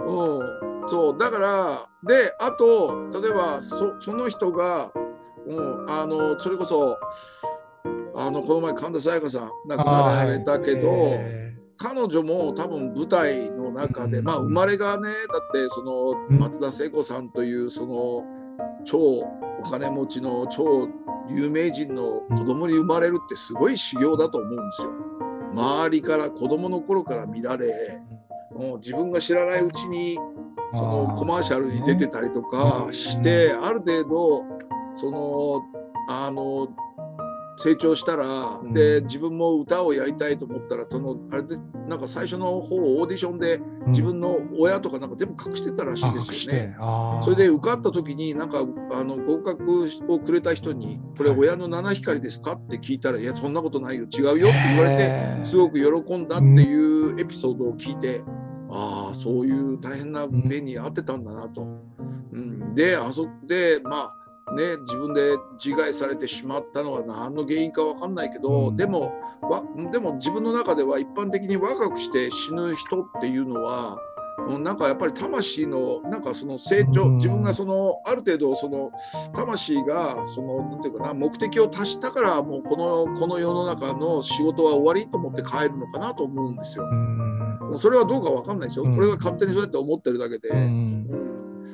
[0.00, 1.18] うん、そう。
[1.18, 4.92] だからであと例えばその人が、
[5.48, 6.98] うん、あのそれこそ
[8.14, 11.38] あのこの前神田沙也加さん亡くなられたけど。
[11.80, 18.24] 彼女も多分舞台の中で、まあ生まれがねだってその松田聖子さんというその
[18.84, 20.88] 超お金持ちの超
[21.28, 24.90] 有名人の子供に生まれるってすごい修行だと思うんですよ。
[25.52, 27.72] 周りから子供の頃から見られ
[28.52, 30.18] もう自分が知らないうちに
[30.74, 34.57] そのコマーシャルに出てたりとかしてある程度
[34.98, 35.62] その
[36.08, 36.68] あの
[37.56, 41.56] 成長したら、うん、で自分も歌をやりたいと思ったらそのあれで
[41.88, 46.76] なんか最初の方オーディションで自分の親とかなんか全部隠してたらしいですよね。
[47.22, 54.06] それで受かった時になんかあの合格をくれた人に「これ親の七光ですか?」って聞いたら「いやそんなことないよ。
[54.06, 58.22] 違うよ」って言われてすごく喜んだっていうエピソードを聞いて、
[58.70, 61.62] ああそういう大変な目に遭ってたんだなと。
[62.32, 64.17] うん、であそでまあ
[64.56, 69.12] ね、自分で自害されてしまったのは何の原因か分かんないけど、うん、でも
[69.92, 73.98] でも自分の中では一般的に若くして死ぬ人っていうのは
[74.60, 78.90] なんかやっぱり魂のなんかその成長自分がそのある程度その
[79.34, 86.84] 魂がそのなんていうかな目的を達したからもうこのこの世の中の仕事は終わりと思って帰るのかなと思うんですよ。
[86.84, 88.86] うん、それはどうか分かんないですよ。
[88.86, 91.08] これが勝手にそうやって思ってるだけで、うん、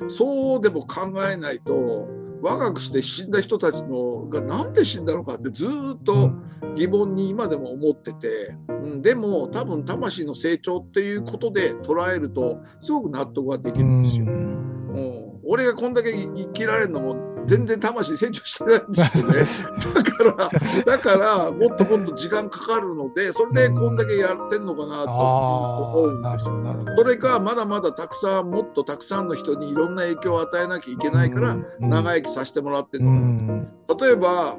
[0.07, 2.14] そうでも考えないと。
[2.45, 6.31] 若くして死んだ人たちのが何で死んだのかってずっと
[6.75, 14.25] 疑問に今でも思ってて、うん、でも多分魂の成長っていうことで捉えるとすごく納得ができるんですよ。
[14.27, 19.77] うん、俺がこんだけ生きられるのも全然魂成長してないんですよね。
[19.93, 20.49] だから、
[20.85, 26.85] だからもっともっと時間かかるので、それでこんだけやってんのかなと思うんですよ。
[26.97, 34.07] それか、まだまだたくさん、もっとたくさんの人にいろんな影響を与えなきゃいけないから、長生きさせてもらってるのかな。
[34.07, 34.57] 例えば、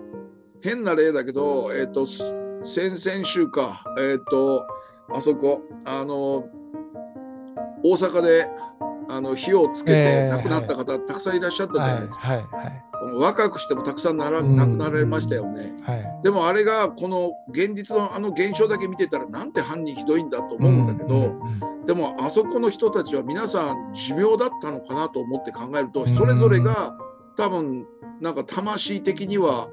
[0.62, 4.66] 変な例だけど、えっ、ー、と、先々週か、えっ、ー、と、
[5.12, 6.44] あそこ、あの、
[7.84, 8.48] 大阪で
[9.08, 12.28] あの火をつけて亡くなった方、たくさんいらっしゃったじゃないですか。
[12.28, 12.36] はい。
[12.36, 12.82] はい。
[13.18, 15.76] 若くしてもたくさんなら亡くなられましたよね。
[15.82, 16.20] はい。
[16.22, 21.22] でもあれがこの現実のあの現象だけ見てたらなんて犯人ひどいんだと思うんだけど、うん。
[21.22, 21.86] うん。
[21.86, 26.96] でもあそこの人たちは皆さん持病だったのかなと思って考えるとそれぞれが
[27.36, 27.86] 多分
[28.20, 29.70] なんか魂的には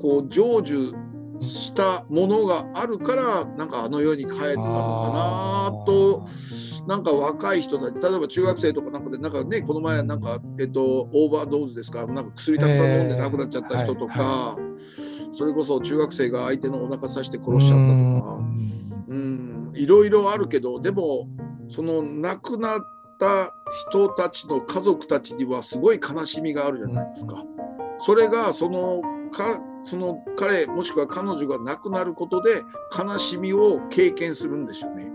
[0.00, 0.94] こう成就
[1.40, 6.24] したものがあるからなんかあの世に帰ったのかなと
[6.86, 12.06] なんか若い人たち例えば中学生とかなんかでなんかねこの前なんかえっとオーバードーズですか？
[12.06, 14.56] なんか薬たくさん飲んで亡くなっちゃった人とか、えーは
[15.32, 18.34] それこそ中学生が相手のお腹刺して殺しちゃったとか。
[18.36, 21.28] うんうんいろいろあるけどでも
[21.68, 22.80] その亡くなっ
[23.18, 23.54] た
[23.90, 27.44] 人たちの家族たちにはすごい悲しみがあるじゃないですか。
[27.98, 32.62] それがそのかその彼もしくは彼女が亡くなることで
[32.96, 35.12] 悲しみを経験するんですよね。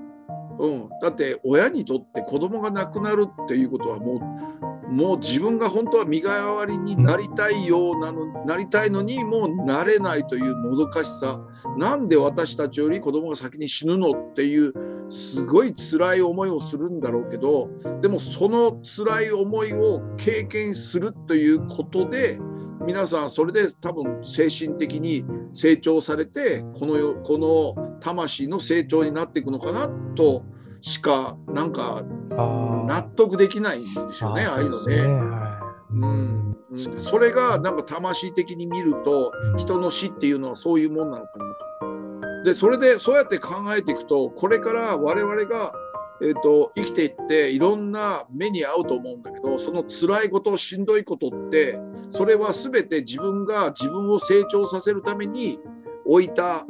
[0.60, 11.42] うん、だって親にとって子供が亡くなるっていうことはもうもう自分が本当は身代わりになりたいようなのなりたいのにもうなれないというもどかしさ。
[11.78, 14.74] なんで私たちより子供が先に死ぬのっていう
[15.10, 17.70] すごい辛い思いをするんだろうけど
[18.02, 22.40] でもその辛い思いを経験するということで
[22.86, 25.24] 皆さんそれで多分精神的に
[25.54, 30.44] 成長されてこの世この魂の成長になっていくのかなと
[30.82, 35.02] しかなんか納得できないんですよねああいうのね。
[35.04, 35.62] は
[35.94, 36.58] うん。
[36.72, 42.44] うん、それがなんか魂的に見ると人の死っていうのはそういうもんなのかなと。
[42.44, 45.74] でそれでそうやって考えていくとこれから我々が、
[46.22, 51.80] えー、と生きていっていろんな目に遭うと思うんだけどその辛いことしんどいことって
[52.10, 55.60] それは全て自分が自分を成長させるために
[56.06, 56.66] 置いた、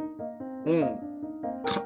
[0.66, 1.11] うん、か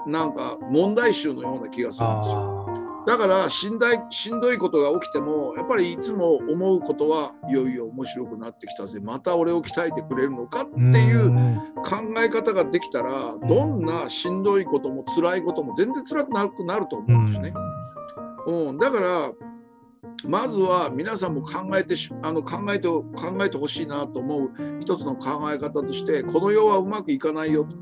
[0.07, 2.61] なんか問題集のような気がするんですよ。
[2.61, 2.65] あ
[3.05, 8.99] だからしんだいしんどいことが起きてもやっぱりいつも思うことはいよいよ面白くなってきたぜ。
[8.99, 11.55] また俺を鍛えてくれるのかってーいううん。
[11.83, 17.53] 考え方ができたらどんなしんどいことも辛いことも全然辛くなくなると思うんですね。
[18.47, 19.31] うん、だから
[20.23, 23.05] まずは皆さんも考えてしあの考えて考
[23.43, 27.75] えてほしいなと思う一つの考え方としてこの世はうまくいかないよと、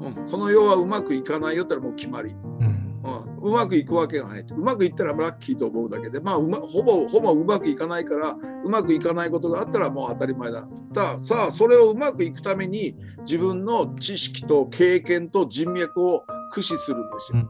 [0.00, 2.30] うん、この世はうまくいかないよってのはもう決まり。
[2.30, 2.80] うん。
[3.02, 4.54] うん、うまくいくわけがないと。
[4.54, 10.68] うまくいったらラッキーと思うだけで、まあ、うまほぼほぼうまくいかないからうまくいかないことがあったらもう当たり前だ。
[10.92, 17.48] ださあそれをうまくいくために自分の知識と経験と人脈を駆使するんですよ。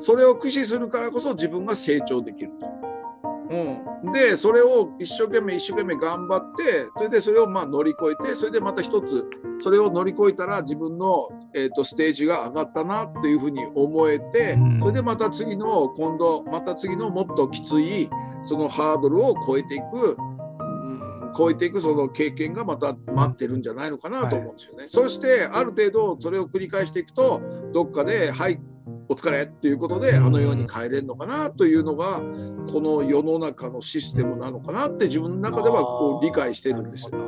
[0.00, 2.89] それを駆使するからこそ自分が成長できると。
[3.50, 9.26] うん、でそれを一生懸命一生懸命頑張ってそれでそれをまあ乗り越えてそれでまた一つ
[9.60, 14.80] それを乗り越えたら自分の、えー、とステージが上がったなっていうふうに思えてうん。
[14.80, 18.08] それでまた次の今度また次のもっときつい
[18.42, 24.84] そのハードルを超えていく、うん、超えていくその経験がまた待ってるんじゃないのかなと思うんですよね。
[24.86, 27.42] そしてある程度それを繰り返していくと
[27.72, 28.60] どっかで「はい
[29.10, 32.22] お疲れ」っていうことであの世に帰れるのかなというのが
[32.72, 37.18] この世の中のシステムなのかなって自分の中ではこう理解してるんですよ。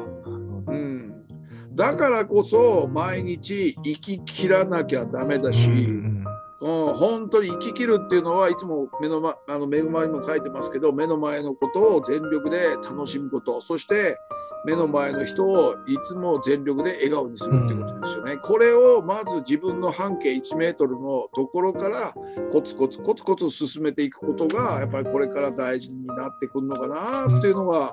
[0.68, 1.26] うん、
[1.74, 6.24] だからこそ毎日生き切らなきゃダメだし、うん
[6.60, 13.60] うん、本当に生き切るっていうのはいつも目の,、ま、あの目の前にも書いてますけど目の前のことを全力で楽しむこと。
[13.60, 14.16] そして
[14.64, 18.36] 目の前の人をいつも全力で笑顔にするってことですよね。
[18.36, 22.14] これをまず自分の半径1メートルのところから
[22.50, 27.92] コツコツコツコツ進めていくことがやっぱりこれから大事になってくるのかなっていうのが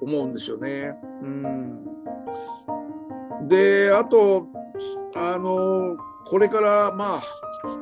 [0.00, 0.94] 思うんですよね。
[1.22, 1.88] うん、
[3.48, 4.48] であと
[5.14, 5.96] あの
[6.26, 7.22] これからまあ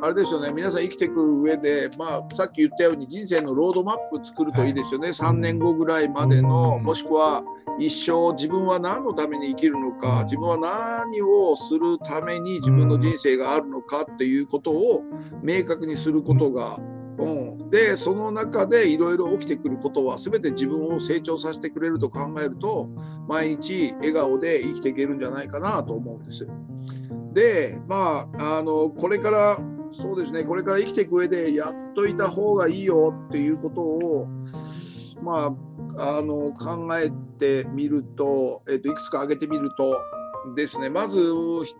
[0.01, 0.53] あれですよね。
[0.53, 6.85] 皆さん生きていく上で、まあ、さっき言ったように人生のロードマップ作るといいですよね、3年後ぐらいまでの、うん。
[6.85, 7.43] もしくは
[7.79, 15.03] 一生自分は何のために生きるのか自分は何をするために自分の人生があるのかっていうことを
[15.43, 16.77] 明確にすることが、
[17.19, 22.89] うん、でその中でいろいろ起きてくることは全て自分を成長させてくれると考えると
[23.29, 26.47] 毎日笑顔で生きていけるんじゃないかなと思うんです。
[27.33, 29.59] でまああのこれから
[29.93, 34.27] そうですねこれから生きていく上でやっといた方がいいよっていうことを
[35.23, 35.55] ま
[35.97, 40.01] ああの考えてみると,、えっといくつか挙げてみると
[40.57, 41.33] ですねまず、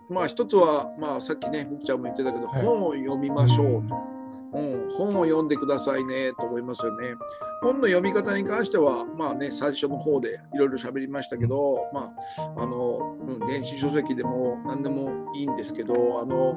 [0.09, 4.13] まあ、一つは、まあ、さっきね福ちゃんも言ってたけど、はい本を読みましょうと。
[4.53, 7.15] うん、本を読んでくださいねと思いますよね。
[7.63, 16.55] 本の読み方に関しては、まあね、最初の方でいろいろ喋りましたけど、まあ、あの、うん電子書籍でも何でもいいんですけど、あの、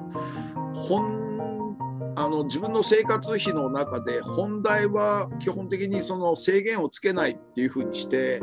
[0.74, 1.76] 本、
[2.16, 8.40] あの、自分の生活費の中で本題は基本的にその制限をつけないっていうふうにして、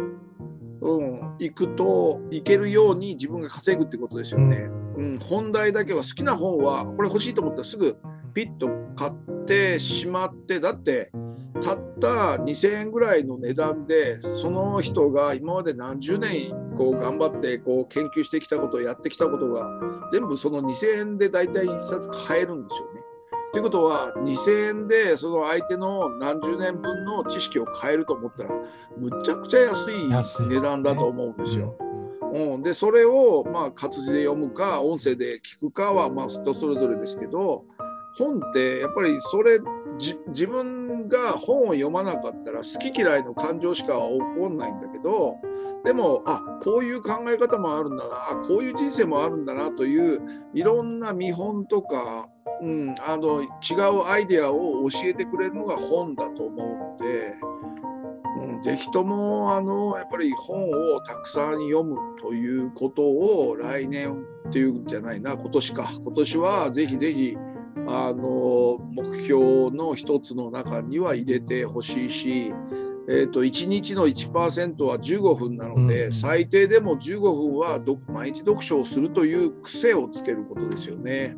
[0.81, 4.69] うん、行くと行けるように自分が稼ぐってことですよね。
[4.97, 7.97] うん、本題だけは好きな本はこれ欲しいと思ったらすぐ
[8.33, 11.11] ピッと買ってしまってだって
[11.61, 12.07] たった
[12.43, 19.69] 2,000円ぐらいの値段でその人が今まで何十年こう頑張ってこう研究してきたことをやってきたことが
[20.11, 23.01] 全部その2,000円で大体1冊買えるんですよね。
[23.53, 28.49] ということは2,000円でその相手の何十年分の知識を買えると思ったら
[28.97, 30.09] むちゃくちゃ安い
[30.47, 31.77] 値段だと思うんですよ。
[32.33, 37.65] うん、でそれをまあ活字で読むか音声で聞くかはまあ人それぞれですけど
[38.17, 39.59] 本ってやっぱりそれ
[40.27, 45.37] 自分が本を読まなかったら好き嫌いの感情しか起こんないんだけど
[45.83, 50.21] でもあこういう考え方もあるんだなあこういう人生もあるんだなという
[50.53, 52.29] いろんな見本とか、
[52.61, 53.47] うん、あの違
[53.91, 57.33] うアイデアを教えてくれるのが本だと思うので、
[58.53, 65.89] うん、ぜひともあのやっぱり本をたくさん読むということを来年っていうんじゃないな今年か。
[66.03, 67.35] 今年はぜひぜひ
[67.87, 72.53] あの目標の一つの中には入れてほしいし、
[73.09, 81.35] えーと、1日の1%は15分なので、うん、最低でも15分は毎日読書をするという癖をつけることですよね。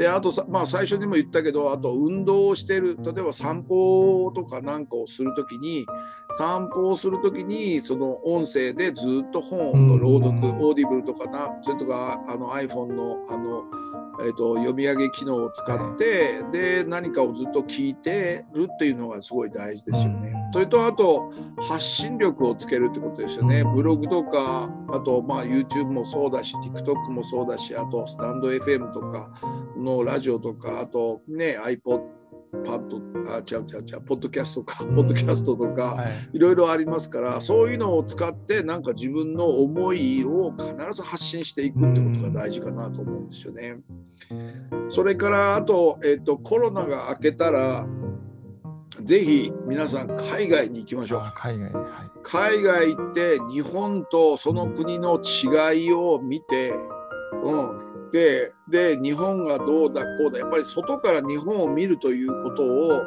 [0.00, 5.84] であとまあ、最初にも言ったけどあと運動をしてる例えば散歩とかなんかをする時に
[6.30, 13.64] 散歩をする時にその音声でずっと本の朗読、うん、オーディブルとかなそれとかあの iPhone のあの
[14.22, 20.34] えーと、読み上げ機能を使って、で何かをずっと聞いてるっていうのがすごい大事ですよね。
[20.52, 23.64] それとあと発信力をつけるってことですよね。
[23.64, 29.30] ブログとかあとまあ YouTube もそうだし TikTok もそうだしあとスタンド FM とか
[29.80, 32.20] のラジオとかあとね iPod
[32.64, 33.00] パッド
[33.32, 43.76] あ違う違う違うポッドキャストか、ポッドキャストとか、はい、いろいろありますからそういうのを使ってなんか自分の思いを必ず発信していくってことが大事かなと思うんですよね。
[44.88, 47.86] それからあと,、えーと、コロナが明けたら
[49.02, 51.32] ぜひ皆さん海外に行きましょう。
[51.36, 51.82] 海外,、はい、
[52.22, 56.72] 海外行って日本とその国の違いを見て、
[57.42, 63.02] うん、でで日本がどうだこうだやっぱり外から日本を見るということを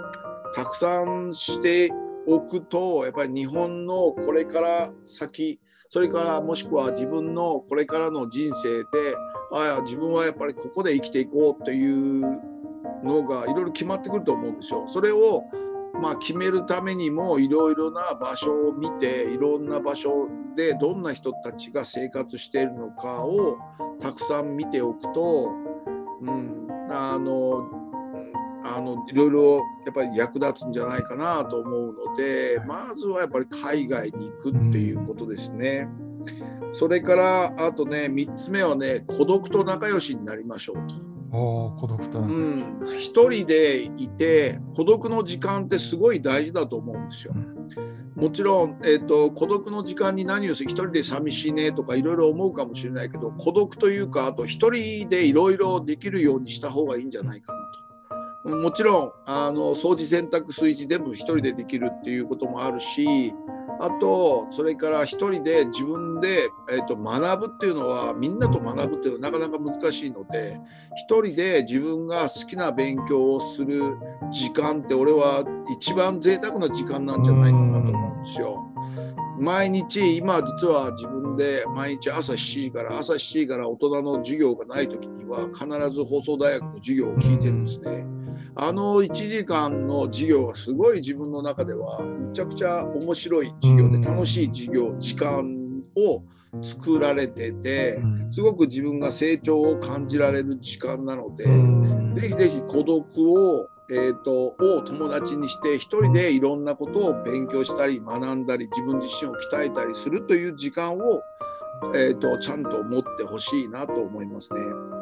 [0.55, 1.91] たくさんして
[2.25, 9.15] おくとやっぱり日本のこれから先それからもしくは自分のこれからの人生で
[9.51, 12.21] ああ自分はやっぱりここで生きていこうという
[13.03, 14.87] のがいろいろ決まってくると思うんですよ。
[14.87, 15.43] それを
[16.01, 23.57] まあ、決めるためにもいろいろな場所を見ていろんな場所でどんな人たちが生活しているのかを
[23.99, 25.49] たくさん見ておくと、
[26.21, 27.83] うん、あの
[28.65, 35.87] あのいろいろやっぱり役立つんじゃないかなと思うのでまずはやっぱり海外に行くっていうことですね。
[36.71, 41.12] それからあとね3つ目はね孤独と仲良しになりましょうと。
[41.33, 47.33] 孤独と、うん、一人でいて孤独の時間ってすごい大事だと思うんですよ。
[48.15, 50.69] もちろん、えーと、孤独の時間に何をする？
[50.69, 57.59] 一人で寂しいねとかいろいろ思うかもしれないけど孤独というかあと一人でいろいろできるようにした方がいいんじゃないかな
[58.45, 58.55] と。
[58.55, 63.33] もちろんあの掃除洗濯炊事全部一人でできるっていうこともあるし
[63.79, 70.59] あとそれから一人で自分で、えーと、学ぶっていうのはみんなと学ぶっていうのはなかなか難しいので
[70.95, 73.97] 一人で自分が好きな勉強をする
[74.31, 75.43] 時間って俺は
[75.77, 78.59] 一番贅沢な時間なんじゃないかなと思うんですよ。
[79.39, 88.22] 毎日今実は自分で毎日朝7時から朝7時から大人の授業がない時には必ず放送大学の授業を聞いてるんですね。
[88.55, 96.23] あの1時間の授業がすごい自分の中ではむちゃくちゃ面白い授業で楽しい授業時間を
[96.61, 97.99] 作られてて
[98.29, 101.45] すごく自分が成長を感じられる時間なので
[102.19, 111.21] ぜひぜひ孤独をえーと、を友達にして一人でいろんなことを勉強したり学んだり自分自身を鍛えたりするという時間を、
[111.93, 114.92] えーとちゃんと持ってほしいなと思いますね。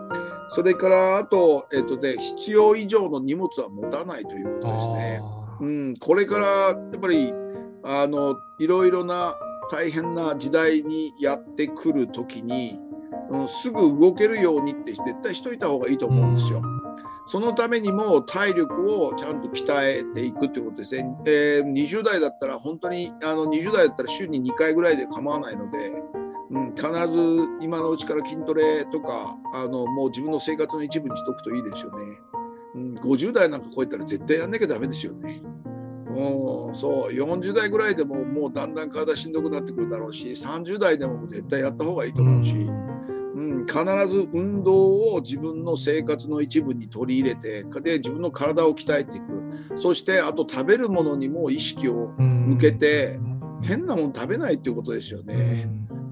[0.53, 5.21] それからあと,、えっとね、必要以上の荷物は持たないということですね。
[5.61, 7.33] うん、これからやっぱり
[7.83, 9.35] あのいろいろな
[9.71, 12.77] 大変な時代にやってくる時に、
[13.29, 16.61] うん、すぐ動けるようにって絶対しといた方がいいと思うんですよ。
[17.27, 21.17] そのためにも体力をちゃんと鍛えていくってことですね。
[21.25, 26.03] えー、20代だったら本当にあの20代だったら週に2回ぐらいで構わないので、
[26.51, 32.19] うん、必ず今のうちから筋トレとかあのもう自分の生活の一部にしとくといいですよね。
[32.75, 35.41] うん、50代なんか超えたら絶対やんなきゃダメですよね。
[36.09, 43.77] うん、そう40代ぐらいでももうだんだん体しんどくなってくるだろうし30代でも絶対やった方がいいと思うし、うん、必
[44.07, 53.17] ず運動を自分の生活の一部に取り入れてで自分の体を鍛えていくそしてあと食べるものにも意識を向けて
[53.63, 55.69] 変なもの食べないっていうことですよね。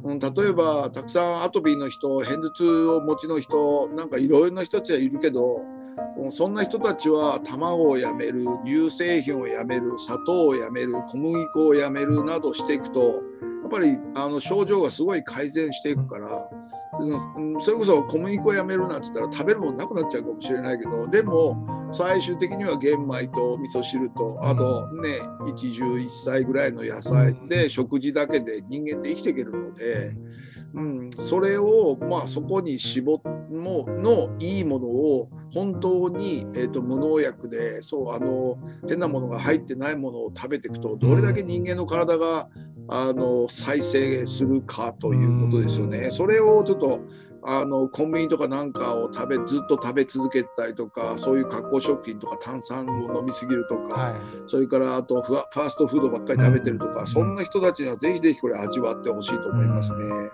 [0.10, 5.62] うん、例えばたくさんアトピーの人片頭痛をお持ちの人なんかいろいろな人たちはいるけど
[6.30, 13.14] そんな人たちは卵をやめる乳製品をやめる砂糖をやめる小麦粉をやめるなどしていくとや
[13.68, 16.50] っぱりあの症状がすごい改善していくから
[17.62, 30.16] それこそ小麦粉をやめるなんて言ったら食べるものなくなっちゃうかもしれないけどでも最終的には玄米と味噌汁とあとね一汁一菜ぐらいの野菜で食事だけで人間って生きていけるので。
[30.74, 38.58] うん、それを、まあ、そこに絞ものいいものを本当に、えーと、無農薬でそうあの
[38.88, 42.50] 変なものが入ってないものを食べていくとどれだけ人間の体が
[42.88, 46.10] あの再生するかということですよね。
[46.12, 47.00] それをちょっと
[47.44, 60.06] あのコンビニとかなんかを食べずっと食べ続けたりとかそういう加工食品とか炭酸を飲みすぎるとか、はい、それからあとファーストフードばっかり食べてるとか、うん、そんな人たちにはぜひぜひこれ味わってほしいと思いますね。
[60.06, 60.32] うん、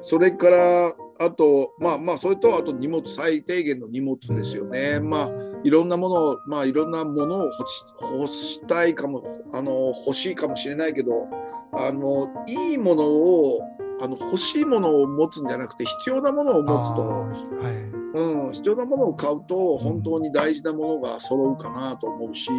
[0.00, 5.00] それからあとまあまあそれとあと荷物最低限の荷物ですよね。
[5.00, 5.30] まあ
[5.62, 7.84] いろんなものをまあいろんなものを欲し
[8.18, 9.22] 欲したいかも
[9.52, 11.28] あの欲しいかもしれないけど
[11.72, 13.60] あのいいものを
[14.00, 18.00] あの欲しいものを持つんじゃなくて必要なものを持つと、はい。
[18.12, 22.50] うん、必要なものを買うと本当に大事なものが揃うかなと思うし、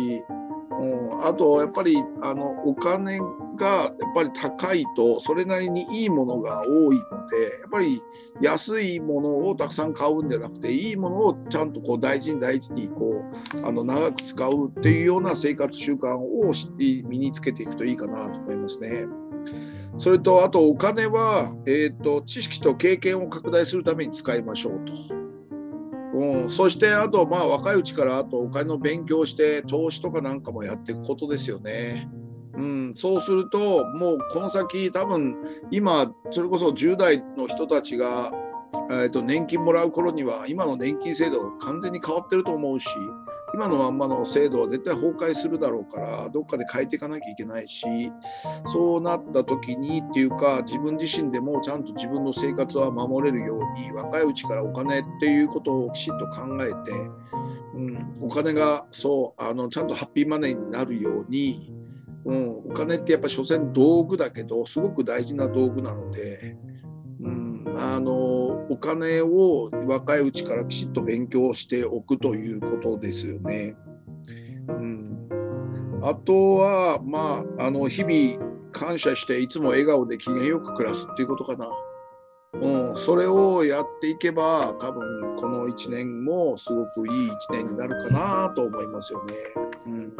[0.82, 3.20] うん、あとやっぱりあのお金
[3.56, 8.02] がやっぱり高いとそれなりにいいものが多いのでやっぱり
[8.42, 13.24] 安いものをたくさん買うんじゃなくていいものをちゃんとこう大事に大事にこ
[13.56, 16.52] うあの長く使うっていうような生活習慣を
[17.08, 19.06] 身につけていくといいかなと思いますね。
[19.98, 25.21] それとあとお金は、えーと、知識と経験を拡大するために使いましょうと。
[26.14, 32.09] うん、そしてあとまあ若いうちからあとお金の勉強して投資とかなんかもやっていくことですよね。
[32.53, 35.38] うん、そうするともうこの先多分
[35.72, 38.32] 今それこそ10代の人たちが、
[38.89, 42.88] えー、と年金もらう頃には今の年金制度完全に変わってると思うし。
[43.54, 47.86] 今のまんまの制度は絶対崩壊するだろうからどっかで変えていかなきゃいけないし
[48.66, 56.91] そうなった時にっていうか自分自身でもちゃんと自分の生活は守れるように若いうちからお金っていうことをきちんと考えて、
[57.76, 61.74] うん、お金がそうあのちゃんとハッピーマネーになるように、
[62.26, 66.71] うん、お金ってやっぱ所詮道具だけどすごく大事な道具なので。
[67.76, 68.14] あの
[68.70, 73.76] お金を若いうちからきちっと勉強しておくということですよね。
[74.68, 75.30] うん、
[76.02, 81.70] あとはまああの日々感謝していつも笑顔で機嫌よく暮らすっていうことかな。
[82.54, 89.34] うん、それをやっていけば多分この1年もすごくいい1年になるかなと思いますよね。
[89.88, 90.14] うん、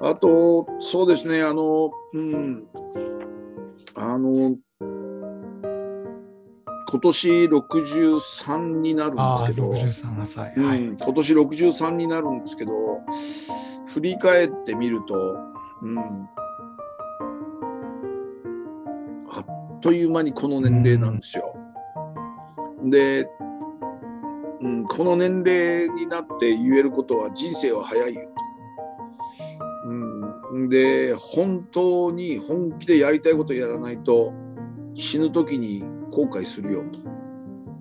[0.00, 2.64] あとそうですねあのうん
[3.94, 4.56] あの
[6.92, 12.72] 今年63になるんですけど、63歳、はい、うん、今年63になるんですけど
[13.86, 15.14] 振り返ってみると、
[15.80, 15.98] うん、
[19.30, 21.56] あっという間にこの年齢なんですよ。
[22.82, 23.26] うん、で、
[24.60, 28.34] うん、この年齢になって言えることは人生は早いよと。
[30.52, 34.34] うん、で本当に本気でやりたいことやらないと
[34.92, 36.98] 死ぬ時に後悔するよと。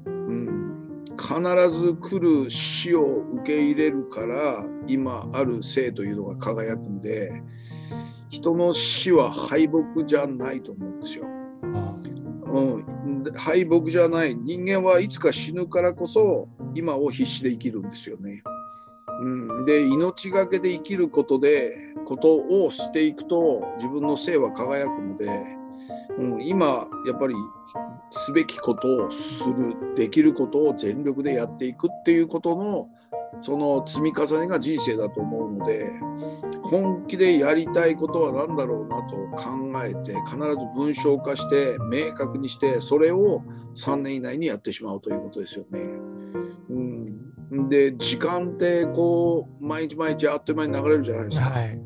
[0.05, 7.43] うん、必ず来る死を受け入れるから今ある生というのが輝くんで
[8.29, 11.25] 人の死は敗北じゃないと思うんですよ。
[12.53, 18.41] うん、敗北じゃない人間はいつか死ぬからこそ今を必死で生きるんですよね。
[19.21, 19.25] う
[19.61, 21.73] ん、で命がけで生きることで
[22.05, 25.29] ことをしていくと自分の生は輝くので、
[26.17, 27.35] うん、今やっぱり
[28.09, 32.89] すべきことをするできることを全力でやっていくっていうことの
[33.41, 35.89] その積み重ねが人生だと思うので
[36.63, 43.43] 本気でやりたいことは何だろうなと考えて必ず文章化して明確にしてそれを
[43.75, 45.79] 3年以内にやってしまうということですよね。
[46.69, 51.49] うん、で時間ってこう毎日毎日あっという間に流れるじゃないですか。
[51.49, 51.81] はい、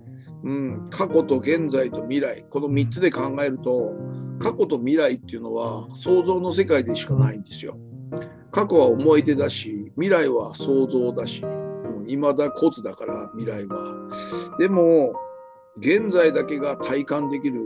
[0.46, 4.00] うん、過去と現在と未来この3つで考えると
[4.40, 7.78] 過去と未来っていうのは想像の世界でしかないんですよ。
[8.52, 11.44] 過去は思い出だし未来は想像だし
[12.06, 14.08] 未だ骨だから未来は。
[14.60, 15.14] でも
[15.78, 17.60] 現在だけが体感できる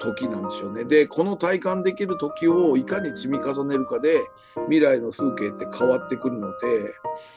[0.00, 0.84] 時なんですよね。
[0.84, 4.20] でこの体感できる時をいかに積み重ねるかで
[4.64, 6.56] 未来の風景って変わってくるので、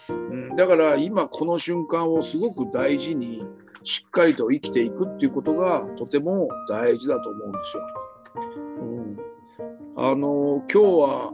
[0.09, 0.13] う
[0.53, 3.43] ん、だから今この瞬間をすごく大事に
[3.86, 7.84] しっかりと生きていくっていうことがとても大事だと思うんですよ。
[8.82, 9.18] うん、
[9.95, 11.34] あの今日は、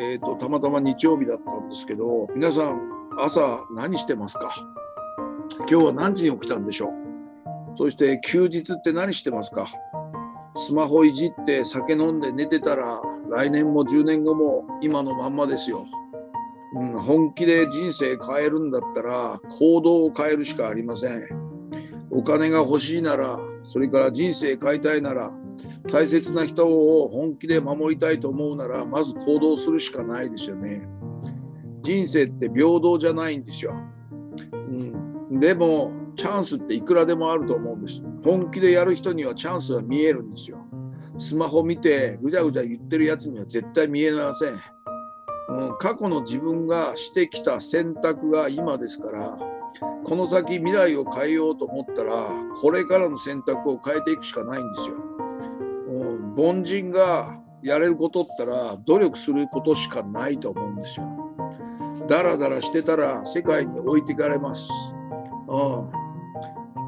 [0.00, 2.80] えーと、たまたま日曜日だったんですけど皆さん
[3.18, 4.50] 朝何してますか？
[5.58, 7.76] 今日は何時に起きたんでしょう？
[7.76, 9.66] そして休日って何してますか？
[10.54, 12.98] スマホいじって酒飲んで寝てたら
[13.28, 15.84] 来年も10年後も今のまんまですよ。
[16.76, 21.49] うん、本気で人生変えるんだったら行動を変えるしかありません。
[22.10, 25.32] お金が欲しいなら、それから人生変えたいなら、
[25.90, 30.86] 大切な人を本気で守りたいと思うなら、まず行動するしかないですよね。
[31.82, 33.74] 人生って平等じゃないんですよ。
[34.52, 38.02] うん、でも、チャンスっていくらでもあると思うんです。
[38.22, 40.66] 本気でやる人にはチャンスは見えるんですよ。
[41.16, 44.52] スマホ見てぐちゃぐちゃ言ってるやつには絶対見えません。
[44.52, 49.38] うん、過去の自分がしてきた選択が今ですから、
[50.04, 52.12] この先未来を変えようと思ったら、
[52.60, 54.96] これからの選択を変えていくしかないんですよ。
[55.88, 61.06] うん、凡人がやれることったら努力することしかないと思うんですよ。
[62.08, 64.70] だらだらしてたら世界に置いていかれます。
[65.48, 65.56] う
[65.96, 66.00] ん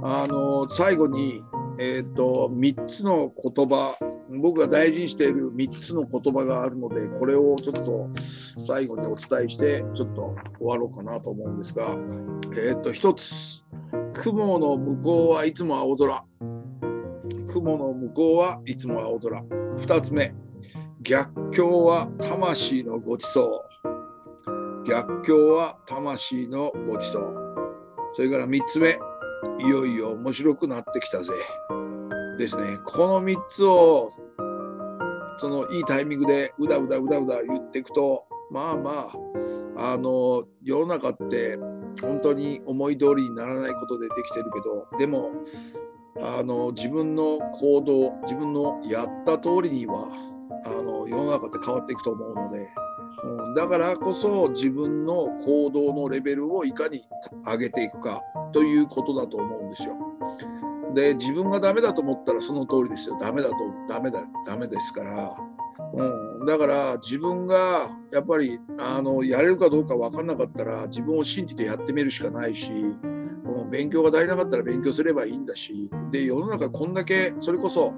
[0.05, 1.41] あの最後に、
[1.79, 3.97] えーと、3つの言葉
[4.41, 8.09] 僕が大事にしている3つの言葉があるのでこれをちょっと
[8.59, 11.97] 最後にお伝えしてちょっと終わろうかなと思うんですが、
[12.57, 13.65] えーと、1つ
[14.13, 16.25] 雲の向こうはいつも青空。
[17.53, 19.43] 雲の向こうはいつも青空。
[19.43, 20.35] 2つ目
[21.03, 27.35] 逆境は魂のごちそう逆境は魂のごちそう
[28.13, 28.99] それから3つ目
[29.59, 31.33] いよいよ面白くなってきたぜ。
[32.39, 32.79] ですね。
[32.85, 34.09] この3つを、
[35.39, 39.11] そのいいタイミングでうだうだうだうだ言っていくと、まあま
[39.77, 41.57] あ、あの、世の中って
[42.01, 45.31] 本当に思い通りにならないことでできてるけど、でも、
[46.21, 50.09] あの自分の行動自分のやった通りには
[50.67, 52.69] あの世の中って変わっていくと思うので、
[53.25, 57.05] うん、だからこそ自分の行動のレベルをいかに
[57.45, 58.23] 上げていくか
[58.53, 59.97] ということだと思うんですよ。
[60.95, 63.17] で自分がダメだと思ったらその通りですよ。
[63.21, 63.57] ダメだと
[63.89, 65.33] ダメだダメですから、
[65.95, 77.95] うん、だから自分がやっぱりあのやれるかどうか分かんなかったら自分を信じてやってみるしかないし、うん、勉強が足りなかったら勉強すればいいんだしで世の中こんだけそれこそ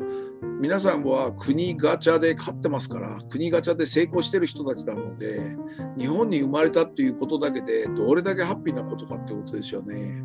[0.61, 5.57] 皆さんは国ガチャで勝ってますから国ガチャで成功してる人たちなので
[5.99, 10.23] 日本に生まれたっていうことだけでどれだけハッピーなことかってことですよね。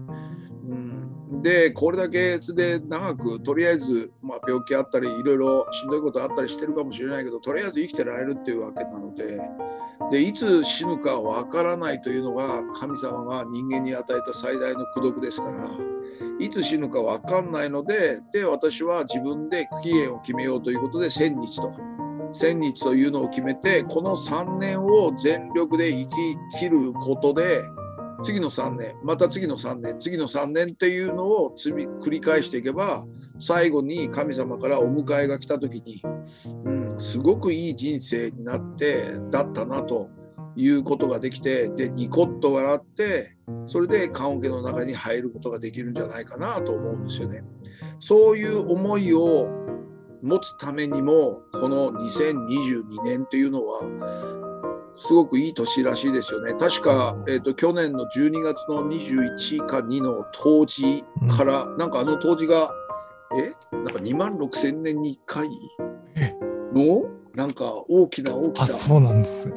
[0.70, 9.42] うん、でこれだけで長くとりあえず、まあ、病気あったりいろいろしんどいことあったりしてるかもしれないけどとりあえず生きてられるっていうわけなので
[10.12, 16.00] でいつ死ぬかわからないというのが神様が人間に与えた最大の功徳ですから。
[16.40, 21.74] いつ死ぬか分かんないのでで私は自分で期限を決めようということで1000日と
[22.32, 27.62] 1000日というのを決めてこの3年を全力で生き切ることで
[28.24, 33.04] 次の3年また次の3年次の3年っていうのを繰り返していけば
[33.40, 36.04] 最後に神様からお迎えが来た時に、
[36.66, 40.10] うん、すごくいい人生になってだったなと
[40.56, 47.44] いうことができてでニコッと笑ってそれで棺桶の中に入ることができるんじゃないかなと思うんですよね。
[48.00, 49.48] そういう思いを
[50.22, 53.82] 持つためにもこの2022年というのは
[54.96, 56.54] すごくいい年らしいですよね。
[56.54, 61.06] 確か、えーと、去年の12月の21か2の冬至
[61.38, 62.70] から、うん、なんかあの冬至が
[63.38, 63.54] え？
[63.76, 65.48] なんか2万6千年に1回？
[66.74, 67.04] の？
[67.36, 68.68] なんか大きな大きな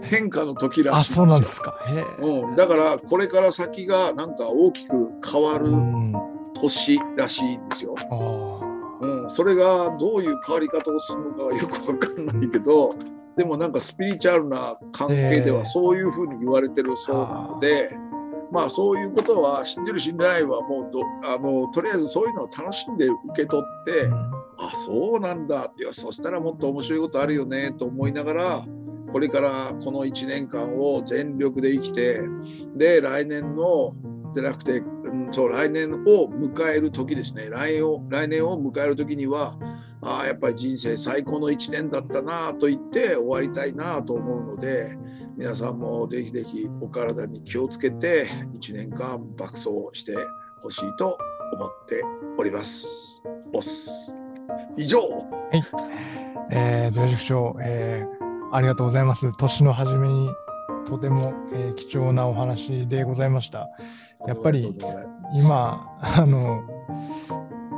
[0.03, 1.74] 変化の時らしいあそうなんですか、
[2.20, 5.66] うん、だからこれから先がなんか大きく変わる
[6.61, 7.97] 年らしいんですよ。
[9.01, 12.94] うん、それがどういう変わり方をするのかはよくわかんないけど
[13.36, 17.90] でもなんかスピリチュアルな関係ではそういうふうに言われてるそうなので。
[18.53, 24.11] まあそういうことは信じる信じないはもうどあのとりあえずそういうのを楽しんで受け取って、
[24.59, 25.66] あそうなんだ。
[25.66, 28.65] ってそしたらもっと面白いことあるよねと思いながら
[29.11, 32.20] これからこの1年間を全力で生きて
[32.77, 33.95] で来年の
[34.35, 37.49] じゃなくて、うん、そう来年を迎える時ですね。
[37.49, 39.57] 来年を来年を迎える時には
[40.03, 44.97] あやっぱり人生最高の1年だったなと言って終わりたいなと思うので
[45.37, 50.15] 皆さんもぜひぜひお体に気をつけて1年間爆走して
[50.61, 51.19] ほしいと
[51.55, 52.03] 思って
[52.39, 53.23] おります。
[53.53, 54.15] ボス
[54.77, 55.07] 以上は
[55.55, 55.63] い。
[56.51, 59.35] えー、土屋塾長、えー、ありがとうございます。
[59.37, 60.31] 年の初めに
[60.87, 63.69] とても、えー貴重なお話でございました。
[64.27, 64.77] やっぱり
[65.35, 66.63] 今、あの、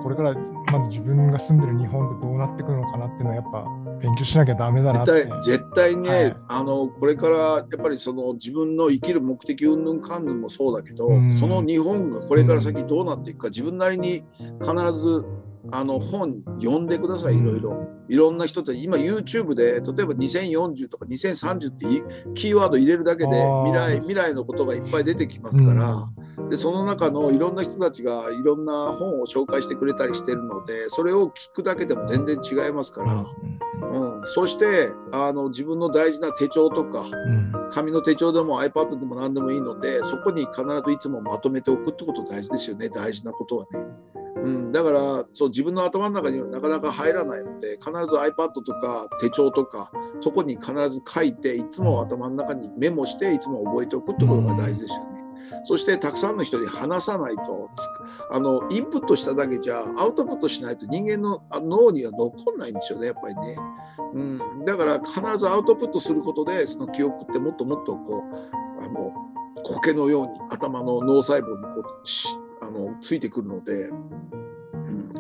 [0.03, 0.35] これから
[0.73, 5.05] まず自分が住んでる日本ってどうなってくるのかなっていうのはやっぱ勉強しなきゃダメだな。
[5.05, 14.25] 絶対絶対ね、はいあのこれからやっぱりその自分の生きる目的云々かんぬんもそうだけど、うんその日本がこれから先どうなっていくか自分なりに
[14.61, 15.25] 必ず
[15.73, 17.89] あの本読んでくださいいろいろ。
[18.09, 22.03] いろんな人って今 YouTube で例えば2040とか2030ってい
[22.35, 23.31] キーワード入れるだけで
[23.65, 25.97] 未来未来のことがいっぱい出てきますから、
[26.51, 33.25] でその中のいろんな人たちがいろんな本を紹介してくれたりしてるのでそれを聞くだけでも全然違いますから。
[33.89, 37.53] うん、そしてあの自分の大事な手帳とかうん。
[37.71, 42.89] 紙の手帳でも iPad でも何でもいいのでそこに必ずいつもまとめておくってこと大事ですよね。
[42.89, 44.24] 大事なことはね。
[44.45, 49.91] うん、だからそう自分の頭の中にはなかなか入らないので必ず iPad とか手帳とか
[50.21, 55.25] そこに必ず書いていつも頭の中にメモしていつも覚えておくってことが大事ですよね。
[55.65, 57.71] そしてたくさんの人に話さないと
[58.31, 63.57] あのインプットしただけじゃアウトプットしないと人間の脳には残んないんですよねやっぱりね。
[64.15, 68.25] うん、だから必ずアウトプットすることでその記憶ってもっともっとこ
[68.81, 69.13] うあの
[69.65, 72.29] 苔のように頭の脳細胞にこうし
[72.61, 73.91] あのついてくるので、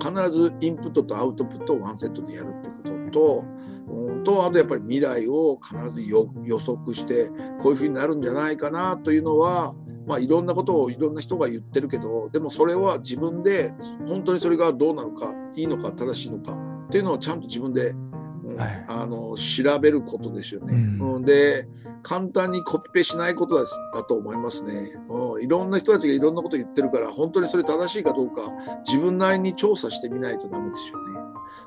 [0.00, 3.44] 必ずインプットとアウトプットをワンセットでやるってことと。
[3.86, 7.28] うん、とあとやっぱり未来を必ずよ予測して
[7.60, 9.74] こういうふうになるんじゃないかなというのは
[10.06, 13.72] まあ、いろんなことをいろんな人が言ってるけどでもそれは自分で
[14.06, 20.76] 本当にそれがどうなのかいいのか正しいのかっていうのをちゃんと自分で、うんはいあの調べることですよね。
[20.76, 21.66] うんうんで
[22.04, 25.42] 簡単にコピペしないことだと思いますね、うん。
[25.42, 28.42] いろんな人たちがいろんなこと言ってるから本当にそれ正しいかどうか
[28.86, 31.23] 自分なりに調査してみないとダメですよね。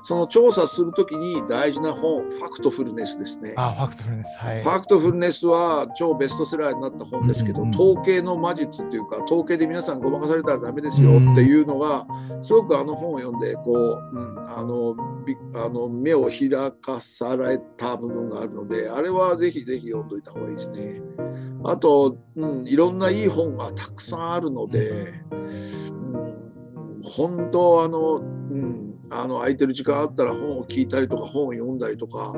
[0.08, 3.52] その調査するときに大事な本ファクトフルネスですね。
[3.58, 4.38] あ、ファクトフルネス。
[4.38, 4.62] はい。
[4.62, 12.06] ファクトフルネスは超ベストセラーになった本ですけど、うんうん統計の魔術っていうか統計で皆さんごまかされたらダメですよっていうのが
[12.40, 16.48] すごくあの本を読んでこう、うん、あのびあの目を開
[16.80, 21.02] かされた部分があるのであれはぜひぜひ読んどいた方がいいですね。
[21.64, 32.34] あと、うん、いろんないい本がたくさんあるので、うん、本当あの、うん、あの空いてる時間あったら本を聞いたりとか本を読んだりとか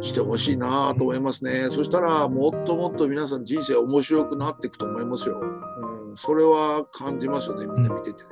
[0.00, 1.68] してほしいなと思いますね。
[1.70, 5.40] そしたらもっともっと皆さん人生面白くなっていくと思いますよ。
[5.40, 8.28] うん、それは感じますよねみんな見ててね。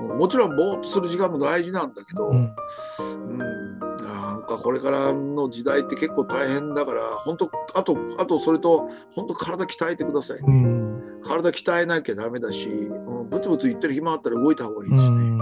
[0.00, 2.54] うん、もちろんぼーっとする時間も大事なんだけど、うん
[2.98, 10.44] うん、なんかこれからの時代って結構大変だから本当あとあとそれと本当体鍛えてくださいね。
[10.46, 11.22] うん。
[11.22, 15.38] 体鍛えなきゃダメだし、うん、ブツブツ言ってる暇あったら動いた方がいいうしね。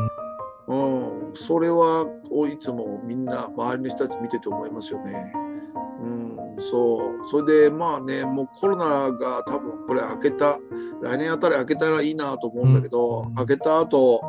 [0.74, 1.28] ん。
[1.28, 5.32] うん、それはこういつもみんな周りの人たち見てて思いますよね。
[6.02, 7.26] うん、そう。
[7.26, 10.58] それでまあね、もうコロナが多分これ明けた、
[11.02, 14.22] 来年あたり明けたらいいなと思うんだけど、うん明けた後、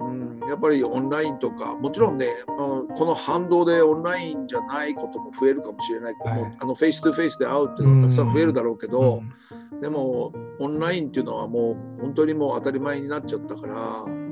[0.00, 9.32] うん、やっぱりオンラインとか、もちろんね、うんこの反動でオンラインじゃないことも増えるかもしれないけど、はいあのフェイストゥフェイスで会うっていうのはたくさん増えるだろうけど、うん
[9.80, 13.74] でもオンラインっていうのはもう本当にもう当たり前になっちゃったから
[14.10, 14.25] ん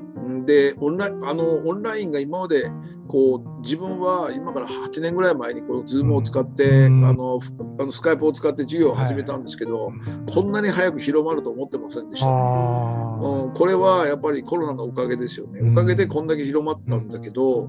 [0.46, 2.70] でオンラインあのオンラインが今まで
[3.08, 9.92] こう自分は今から8年ぐらい前にこの Zoom を使って、うんあのふあのスカイプを使って授業を始めたんですけど、
[10.32, 12.32] こんなに早く広まると思ってませんでしたね。
[12.32, 15.60] あうん、これはやっぱりコロナのおかげですよね。
[15.70, 17.68] おかげでこんだけ広まったんだけど、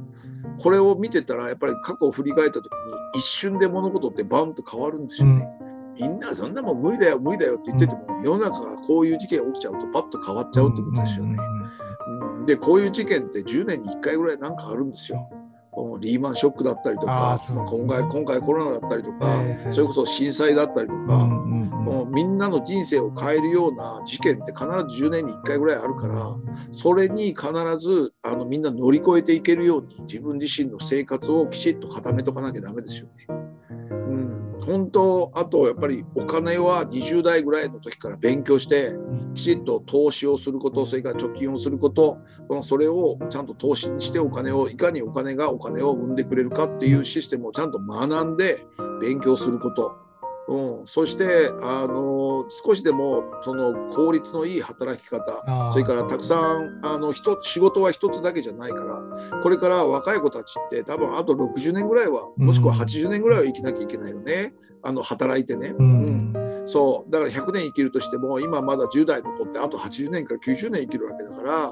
[0.59, 2.69] これを見てたらやっぱり過去を振り返った時に
[3.15, 5.47] 一瞬で物事ってバンと変わるんですよね。
[5.99, 11.37] みんなそんなもん無理だよ無理だよって言ってても、世の中がこういう事件起きちゃうとパッと変わっちゃうってことですよね。
[12.07, 15.29] うん、でこういう事件って10年に1回ぐらいなんかあるんですよ。
[15.31, 15.45] うん
[15.99, 21.69] リーマンショックだったりとか、あーそうまあ、今回今回コロナだったりとか、ええそれこそ震災だったりとか、うんうんうん。
[21.85, 26.35] もうみんなの人生を変えるような事件って必ず10年に1回ぐらいあるから
[26.71, 33.27] それに必ずあのみんな乗り越えていけるように自分自身の生活をきちっと固めとかなきゃダメですよね。
[33.91, 38.91] うん、本当あとやっぱりお金は20代ぐらいの時から勉強して
[39.35, 42.17] きちっと投資をすることそれから貯金をすること
[42.49, 48.65] うんそれをちゃんと投資にしてお金をいかにお金がお金を生んでくれるかっていうシステムをちゃんと学んで
[49.01, 50.04] 勉強すること。
[50.47, 64.53] うん、そしてあの少しでもその効率のいい働き方それからたくさんあの人仕事は一つだけじゃないからこれから若い子たちって多分あと60年ぐらいはもしくは80年ぐらいは生きなきゃいけないよね、
[64.83, 66.33] あの働いてね、うん。
[66.67, 67.11] そう。
[67.11, 71.71] だから100年生きるとしても今まだ10代残ってあと80年から90年生きるわけだから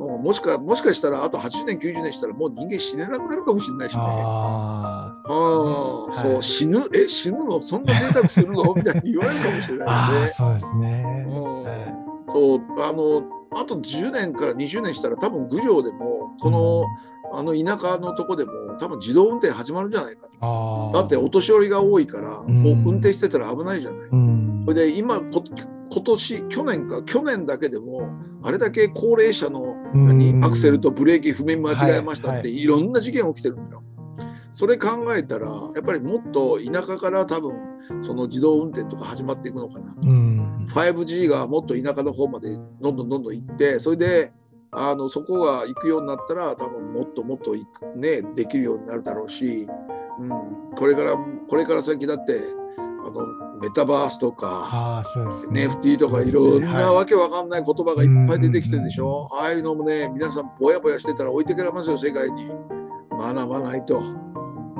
[0.00, 4.00] ももしかもしかしたらあと80年90年したらもう人間死ねなくなるかもしれないしね。
[4.02, 6.14] あうん、はい。
[6.14, 6.78] そう死ぬ？
[6.94, 7.60] え死ぬの？
[7.60, 8.72] そんな贅沢するの？
[8.74, 10.28] みたいに言われるかもしれーないよね。
[10.28, 11.26] そうですね。
[11.28, 11.62] うん。
[11.64, 11.94] はい。
[12.28, 16.84] そうあのあと10年から20年したら多分郡上でもこの、
[17.32, 20.28] あの田舎のとこでも多分自動運転始まるんじゃないか
[20.94, 22.62] だってお年寄りが多いから、ん。
[22.62, 24.00] もう運転してたら危ないじゃない。
[24.10, 24.64] うん。
[24.66, 25.44] それで今こ
[25.92, 28.08] 今年去年か去年だけでも
[28.44, 30.30] あれだけ高齢者の何？
[30.30, 30.44] うん。
[30.44, 32.66] アクセルとブレーキ踏み間違えましたはいってい。
[32.66, 33.82] ろんな事件起きてるのよ。
[34.52, 37.54] それ考えたらやっぱりもっと田舎から多分
[38.00, 39.94] その自動運転とか始まっていくのかな。
[40.02, 44.32] うん、5G がもっと田舎の方までどんどんどんどん行ってそれで
[44.72, 47.54] あのそこが行くようになったら多分もっともっと
[47.96, 49.66] ね、できるようになるだろうし、
[50.20, 50.28] うん、
[50.76, 51.16] これから
[51.48, 52.38] これから先だって
[52.78, 55.02] あのメタバースとか
[55.50, 55.68] ね。
[55.68, 62.50] NFT とかいろんなはいわけわかんない言葉がいっぱい出てきてるでしょ、ああいうのもね皆さんぼやぼやしてたら置いてけられますよ世界に。
[63.20, 64.02] 学ばないと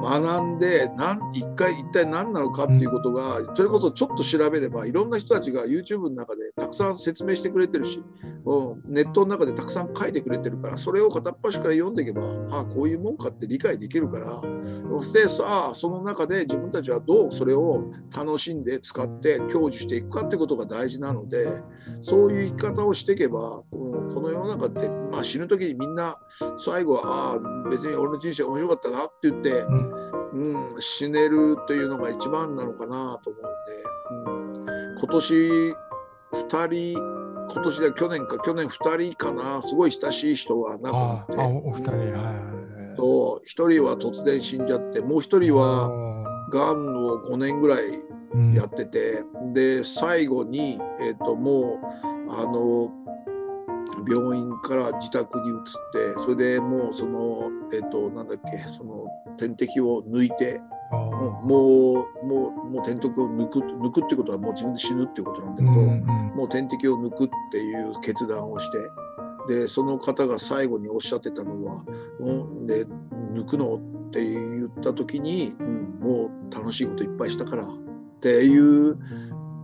[0.00, 8.02] 学んでなん一回一体何なのかっていうことがそれこそちょっと調べればいろんな人たちが YouTube の中でたくさん説明してくれてるし、
[8.44, 14.40] う、ネットの中でたくさん書いてくれてるからそれを片っ端から読んでいけばああこういうもんかって理解できるから
[14.90, 21.46] そしてさあその中で自分たちはどうそれを楽しんで使って享受していくかってことが大事なので
[22.00, 26.18] そういう生き方をしていけばこのこの世の中って、まあ、死ぬ時にみんな
[26.58, 29.89] 最後はああ別に俺の人生面白かったなって言って、うん。
[30.32, 35.34] うん、死ねるというのが一番なのかなと思うんで、うん、今年
[36.32, 37.20] 2人
[37.52, 39.60] 今年で去年か去年2人かな。
[39.62, 42.96] すごい親しい人が亡くなあっておお二人はい。
[42.96, 45.88] と1人は突然死んじゃってもう1人は
[46.50, 47.84] がんを5年ぐらい
[48.32, 48.52] うん。
[48.52, 51.80] やってて、で最後に、えっとも
[52.28, 52.92] うあの
[54.06, 55.56] 病院から自宅に移っ
[56.14, 59.06] てそれでもうそのえっとなんだっけその
[59.36, 60.60] 点滴を抜いて
[60.90, 68.78] もうもうもう点滴を抜く抜くってことはもう自分で死ぬっていうことなんだけど、うんうんもう点滴を抜くっていう決断をして
[69.48, 71.84] でその方が最後におっしゃってたのは
[72.20, 72.86] 「うん、で
[73.34, 73.74] 抜くの?」
[74.08, 77.68] って言った時に、うん「もう楽しいこといっぱいしたから」っ
[78.20, 78.98] ていう、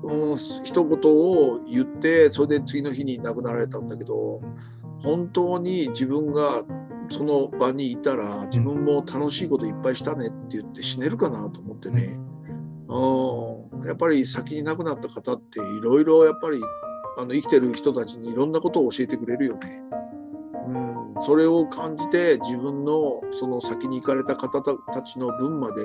[0.07, 4.41] うん、一言を言ってそれで次の日に亡くなられたんだけど
[5.03, 6.63] 本当に自分が
[7.11, 12.19] その場にいたら自分も楽しいこといっぱいしたねって言って死ねるかなと思ってね。
[12.89, 16.61] うん、やっぱり先に亡くなった方っていろいろやっぱり
[17.19, 19.83] あの生きてる人たちにいろんなことを教えてくれるよね。
[21.19, 25.83] それを感じて自分のその先に行かれた方たちの分まで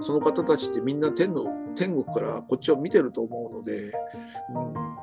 [0.00, 3.92] その方たちってみんな天の天国からこっちを見てると思うので、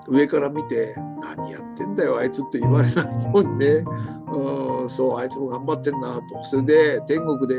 [0.07, 3.83] うん、上から見て「何やってんだよあいつ」って言われないようにね、
[4.31, 6.43] うん、そうあいつも頑張ってんなと。
[6.43, 7.55] それで天国で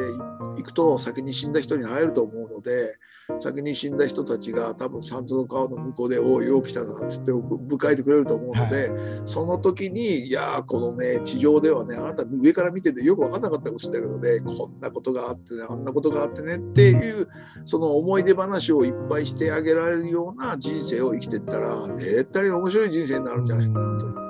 [0.57, 2.97] 行くと先に死んだ人に会えると思うので
[3.39, 8.91] 先に死んだ人たちが多分三途の川の向こうで「おいよう来たな」っつって迎えてくれると思うので、
[9.25, 17.29] その時にいやーこのね地上ではねあなた上から見ててよく分かんなかったかもしれないけどねこんなことがあってねあんなことがあってねっていう
[17.65, 24.22] その思い出話をいっぱいしてあげられるような人生を生きてったら絶対に面白い人生になるんじゃないかなと。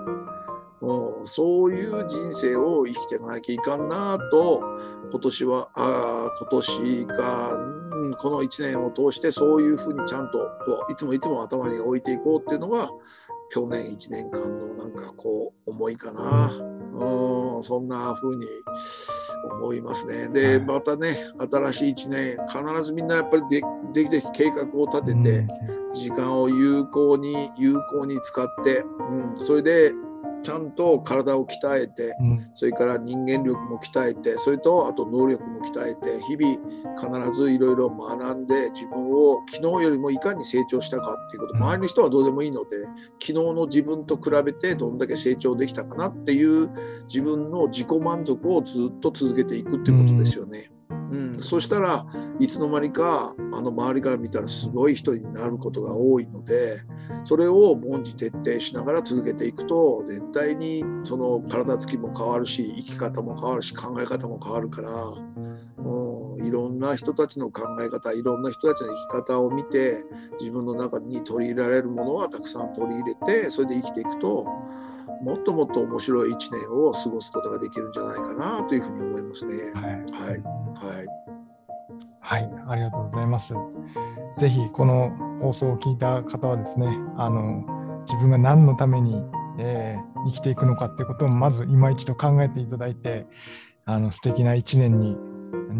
[0.83, 4.63] うん、そういう人生を生きていかなきゃいかんなと
[5.11, 7.83] 今年はあー今年か、うん
[8.19, 12.91] この1年を通してそういうふうにちゃんとこういつもいつも頭に置いていこうっていうのが
[13.51, 18.47] 去年1年間のなんかこう思いかな、うん、そんなふうに
[19.61, 20.29] 思いますね。
[20.29, 21.17] でまたね
[21.51, 25.47] 新しい1年必ずみんなやっぱりでできて計画を立てて、
[25.93, 29.93] 時間を有効に有効に使って、うん、それで
[30.43, 32.51] ちゃんと体を鍛えてうん。
[32.55, 36.59] それから人間力も鍛えてそれとあと能力も鍛えて日々
[36.97, 41.55] 必ずいろいろ学んで自分を昨日よりもいかに成長したかっていうこと。
[41.55, 41.63] うん。
[41.63, 46.71] 周りの人はどうでもいいので昨日の自分と比べてどんだけ成長できたかなっていう
[47.05, 50.72] 自分の自己満足をずっと続けていくっていうことですよね。
[51.13, 52.07] うん、そしたら
[52.41, 56.81] いつの間にかあの周りから見たらすごい人になることが多いので
[57.25, 64.91] それを凡事徹底しながら続けていくと絶対にその体つきも変わるし生き方も変わるし考え方も変わるから、
[65.79, 70.05] うん、いろんな人たちの考え方いろんな人たちの生き方を見て
[70.41, 74.47] 自分の中に取り入れられるものはたくさん取り入れてそれで生きていくと
[75.23, 79.73] もっともっと面白い1年を過ごすことができるんじゃないかなというふうに思いますね。
[79.75, 80.31] はい。
[80.31, 81.23] はいはい
[82.21, 83.55] はい、ありがとうございます。
[84.37, 85.11] ぜひこの
[85.43, 86.87] 放送を聞いた方はですね、
[87.17, 87.65] あの
[88.07, 89.23] 自分が何のために、
[89.59, 93.27] えー、生きていくのかっていうことをまず今一度考えていただいて、
[93.85, 95.17] あの素敵な1年に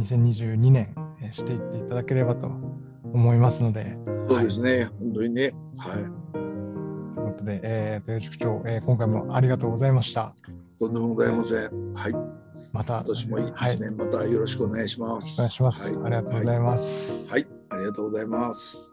[0.05, 0.95] 2022年
[1.31, 2.49] していっていただければと
[3.13, 3.97] 思いますので。
[4.29, 5.55] そうですね、はい、本当にね。
[5.79, 6.03] はい。
[6.35, 6.39] と
[7.21, 10.35] いうことで、えー、豊塾長、えー、今回もありがとうございました。
[10.79, 11.95] とんでもございません。
[11.95, 12.52] はい。
[12.73, 12.95] また。
[12.95, 15.41] 今年もいい1年、またよろしくお願いします。
[15.41, 15.95] お願いします。
[15.95, 17.29] はい、ありがとうございます。
[17.29, 18.93] はい、はい、ありがとうございます。